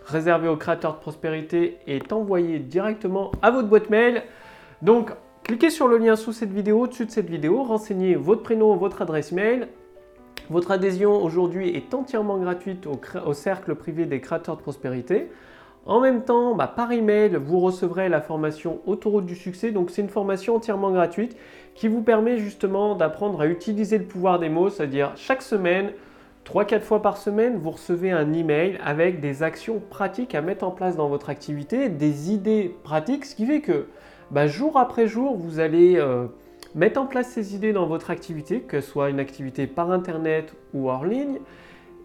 réservée 0.06 0.48
aux 0.48 0.56
créateurs 0.56 0.94
de 0.94 1.00
prospérité 1.00 1.76
est 1.86 2.10
envoyé 2.10 2.58
directement 2.58 3.32
à 3.42 3.50
votre 3.50 3.68
boîte 3.68 3.90
mail. 3.90 4.22
Donc, 4.80 5.10
cliquez 5.42 5.68
sur 5.68 5.88
le 5.88 5.98
lien 5.98 6.16
sous 6.16 6.32
cette 6.32 6.52
vidéo, 6.52 6.80
au-dessus 6.80 7.04
de 7.04 7.10
cette 7.10 7.28
vidéo, 7.28 7.62
renseignez 7.62 8.14
votre 8.14 8.42
prénom, 8.42 8.74
votre 8.76 9.02
adresse 9.02 9.30
mail. 9.30 9.68
Votre 10.48 10.70
adhésion 10.70 11.22
aujourd'hui 11.22 11.68
est 11.70 11.92
entièrement 11.92 12.38
gratuite 12.38 12.86
au, 12.86 12.98
au 13.26 13.32
cercle 13.34 13.74
privé 13.74 14.06
des 14.06 14.20
créateurs 14.20 14.56
de 14.56 14.62
prospérité. 14.62 15.28
En 15.86 16.00
même 16.00 16.22
temps, 16.24 16.54
bah, 16.54 16.66
par 16.66 16.92
email, 16.92 17.36
vous 17.36 17.60
recevrez 17.60 18.08
la 18.08 18.22
formation 18.22 18.80
Autoroute 18.86 19.26
du 19.26 19.36
succès. 19.36 19.70
Donc, 19.70 19.90
c'est 19.90 20.00
une 20.00 20.08
formation 20.08 20.56
entièrement 20.56 20.90
gratuite 20.90 21.36
qui 21.74 21.88
vous 21.88 22.02
permet 22.02 22.38
justement 22.38 22.94
d'apprendre 22.94 23.40
à 23.42 23.46
utiliser 23.46 23.98
le 23.98 24.04
pouvoir 24.04 24.38
des 24.38 24.48
mots, 24.48 24.70
c'est-à-dire 24.70 25.12
chaque 25.16 25.42
semaine, 25.42 25.90
3-4 26.46 26.80
fois 26.80 27.02
par 27.02 27.16
semaine, 27.16 27.58
vous 27.58 27.70
recevez 27.70 28.12
un 28.12 28.32
email 28.32 28.78
avec 28.84 29.20
des 29.20 29.42
actions 29.42 29.80
pratiques 29.90 30.34
à 30.34 30.42
mettre 30.42 30.64
en 30.64 30.70
place 30.70 30.96
dans 30.96 31.08
votre 31.08 31.30
activité, 31.30 31.88
des 31.88 32.32
idées 32.32 32.74
pratiques, 32.84 33.24
ce 33.24 33.34
qui 33.34 33.46
fait 33.46 33.60
que 33.60 33.86
bah, 34.30 34.46
jour 34.46 34.78
après 34.78 35.06
jour, 35.06 35.36
vous 35.36 35.58
allez 35.58 35.96
euh, 35.96 36.26
mettre 36.74 37.00
en 37.00 37.06
place 37.06 37.28
ces 37.28 37.54
idées 37.54 37.72
dans 37.72 37.86
votre 37.86 38.10
activité, 38.10 38.60
que 38.60 38.80
ce 38.80 38.90
soit 38.90 39.10
une 39.10 39.20
activité 39.20 39.66
par 39.66 39.90
Internet 39.90 40.54
ou 40.72 40.90
hors 40.90 41.04
ligne. 41.04 41.38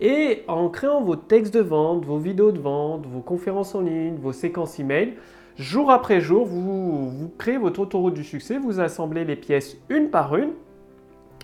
Et 0.01 0.43
en 0.47 0.69
créant 0.69 1.01
vos 1.01 1.17
textes 1.17 1.53
de 1.53 1.59
vente, 1.59 2.05
vos 2.05 2.17
vidéos 2.17 2.51
de 2.51 2.59
vente, 2.59 3.05
vos 3.05 3.19
conférences 3.19 3.75
en 3.75 3.81
ligne, 3.81 4.15
vos 4.15 4.31
séquences 4.31 4.79
email, 4.79 5.15
jour 5.57 5.91
après 5.91 6.21
jour, 6.21 6.45
vous, 6.45 7.31
créez 7.37 7.57
votre 7.57 7.81
autoroute 7.81 8.13
du 8.13 8.23
succès, 8.23 8.57
vous 8.57 8.79
assemblez 8.79 9.25
les 9.25 9.35
pièces 9.35 9.77
une 9.89 10.09
par 10.09 10.35
une. 10.37 10.51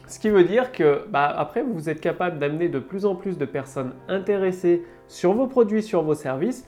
Ce 0.07 0.19
qui 0.19 0.29
veut 0.29 0.45
dire 0.45 0.71
que 0.71 1.05
bah, 1.09 1.33
après, 1.35 1.63
vous 1.63 1.89
êtes 1.89 1.99
capable 1.99 2.39
d'amener 2.39 2.69
de 2.69 2.79
plus 2.79 3.05
en 3.05 3.15
plus 3.15 3.37
de 3.37 3.45
personnes 3.45 3.93
intéressées 4.07 4.83
sur 5.07 5.33
vos 5.33 5.47
produits, 5.47 5.83
sur 5.83 6.03
vos 6.03 6.13
services, 6.13 6.65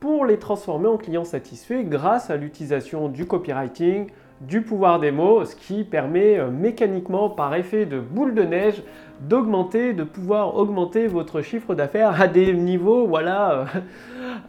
pour 0.00 0.26
les 0.26 0.38
transformer 0.38 0.88
en 0.88 0.96
clients 0.96 1.24
satisfaits 1.24 1.84
grâce 1.84 2.30
à 2.30 2.36
l'utilisation 2.36 3.08
du 3.08 3.26
copywriting, 3.26 4.08
du 4.40 4.62
pouvoir 4.62 4.98
des 4.98 5.10
mots, 5.10 5.44
ce 5.44 5.54
qui 5.54 5.84
permet 5.84 6.38
euh, 6.38 6.50
mécaniquement, 6.50 7.28
par 7.28 7.54
effet 7.54 7.84
de 7.84 8.00
boule 8.00 8.34
de 8.34 8.42
neige, 8.42 8.82
d'augmenter, 9.20 9.92
de 9.92 10.04
pouvoir 10.04 10.56
augmenter 10.56 11.06
votre 11.06 11.42
chiffre 11.42 11.74
d'affaires 11.74 12.20
à 12.20 12.26
des 12.26 12.52
niveaux, 12.54 13.06
voilà, 13.06 13.52
euh, 13.52 13.64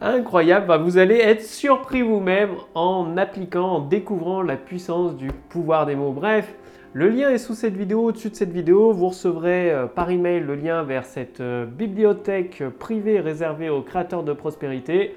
incroyables. 0.00 0.72
vous 0.82 0.98
allez 0.98 1.18
être 1.18 1.42
surpris 1.42 2.02
vous-même 2.02 2.50
en 2.74 3.16
appliquant, 3.16 3.68
en 3.68 3.80
découvrant 3.80 4.42
la 4.42 4.56
puissance 4.56 5.16
du 5.16 5.28
pouvoir 5.48 5.86
des 5.86 5.94
mots. 5.94 6.12
Bref, 6.12 6.54
le 6.94 7.08
lien 7.08 7.30
est 7.30 7.38
sous 7.38 7.54
cette 7.54 7.76
vidéo, 7.76 8.04
au-dessus 8.04 8.30
de 8.30 8.34
cette 8.34 8.52
vidéo. 8.52 8.92
Vous 8.92 9.08
recevrez 9.08 9.70
euh, 9.70 9.86
par 9.86 10.10
email 10.10 10.40
le 10.40 10.54
lien 10.54 10.82
vers 10.82 11.04
cette 11.04 11.42
bibliothèque 11.42 12.62
privée 12.78 13.20
réservée 13.20 13.68
aux 13.68 13.82
créateurs 13.82 14.22
de 14.22 14.32
prospérité. 14.32 15.14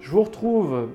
Je 0.00 0.10
vous 0.10 0.22
retrouve 0.22 0.88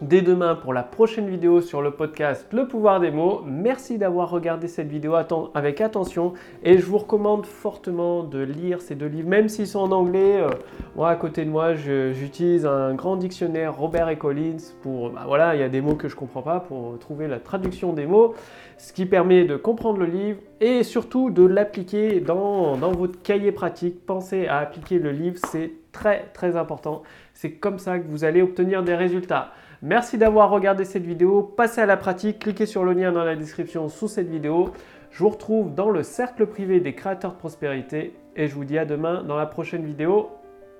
dès 0.00 0.22
demain 0.22 0.54
pour 0.54 0.72
la 0.72 0.82
prochaine 0.82 1.28
vidéo 1.28 1.60
sur 1.60 1.82
le 1.82 1.90
podcast 1.90 2.46
Le 2.52 2.66
pouvoir 2.66 3.00
des 3.00 3.10
mots. 3.10 3.42
Merci 3.46 3.98
d'avoir 3.98 4.30
regardé 4.30 4.68
cette 4.68 4.88
vidéo 4.88 5.14
avec 5.54 5.80
attention 5.80 6.34
et 6.62 6.78
je 6.78 6.84
vous 6.84 6.98
recommande 6.98 7.46
fortement 7.46 8.22
de 8.22 8.40
lire 8.40 8.80
ces 8.80 8.94
deux 8.94 9.06
livres, 9.06 9.28
même 9.28 9.48
s'ils 9.48 9.66
sont 9.66 9.80
en 9.80 9.92
anglais. 9.92 10.40
Euh, 10.40 10.48
moi, 10.94 11.10
à 11.10 11.16
côté 11.16 11.44
de 11.44 11.50
moi, 11.50 11.74
j'utilise 11.74 12.66
un 12.66 12.94
grand 12.94 13.16
dictionnaire 13.16 13.76
Robert 13.76 14.08
et 14.08 14.18
Collins 14.18 14.56
pour, 14.82 15.10
bah 15.10 15.24
voilà, 15.26 15.54
il 15.54 15.60
y 15.60 15.64
a 15.64 15.68
des 15.68 15.80
mots 15.80 15.94
que 15.94 16.08
je 16.08 16.16
comprends 16.16 16.42
pas 16.42 16.60
pour 16.60 16.98
trouver 16.98 17.28
la 17.28 17.38
traduction 17.38 17.92
des 17.92 18.06
mots, 18.06 18.34
ce 18.78 18.92
qui 18.92 19.06
permet 19.06 19.44
de 19.44 19.56
comprendre 19.56 19.98
le 19.98 20.06
livre 20.06 20.40
et 20.60 20.82
surtout 20.82 21.30
de 21.30 21.44
l'appliquer 21.44 22.20
dans, 22.20 22.76
dans 22.76 22.92
votre 22.92 23.20
cahier 23.22 23.52
pratique. 23.52 24.04
Pensez 24.04 24.46
à 24.46 24.58
appliquer 24.58 24.98
le 24.98 25.12
livre, 25.12 25.38
c'est 25.46 25.72
très 25.92 26.26
très 26.34 26.56
important. 26.56 27.02
C'est 27.32 27.52
comme 27.52 27.78
ça 27.78 27.98
que 27.98 28.04
vous 28.08 28.24
allez 28.24 28.42
obtenir 28.42 28.82
des 28.82 28.94
résultats. 28.94 29.52
Merci 29.86 30.18
d'avoir 30.18 30.50
regardé 30.50 30.84
cette 30.84 31.04
vidéo. 31.04 31.44
Passez 31.44 31.80
à 31.80 31.86
la 31.86 31.96
pratique, 31.96 32.40
cliquez 32.40 32.66
sur 32.66 32.82
le 32.82 32.92
lien 32.92 33.12
dans 33.12 33.22
la 33.22 33.36
description 33.36 33.88
sous 33.88 34.08
cette 34.08 34.26
vidéo. 34.26 34.72
Je 35.12 35.20
vous 35.20 35.28
retrouve 35.28 35.76
dans 35.76 35.90
le 35.90 36.02
cercle 36.02 36.44
privé 36.48 36.80
des 36.80 36.96
créateurs 36.96 37.34
de 37.34 37.38
prospérité 37.38 38.16
et 38.34 38.48
je 38.48 38.54
vous 38.56 38.64
dis 38.64 38.78
à 38.78 38.84
demain 38.84 39.22
dans 39.22 39.36
la 39.36 39.46
prochaine 39.46 39.84
vidéo. 39.84 40.30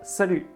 Salut 0.02 0.46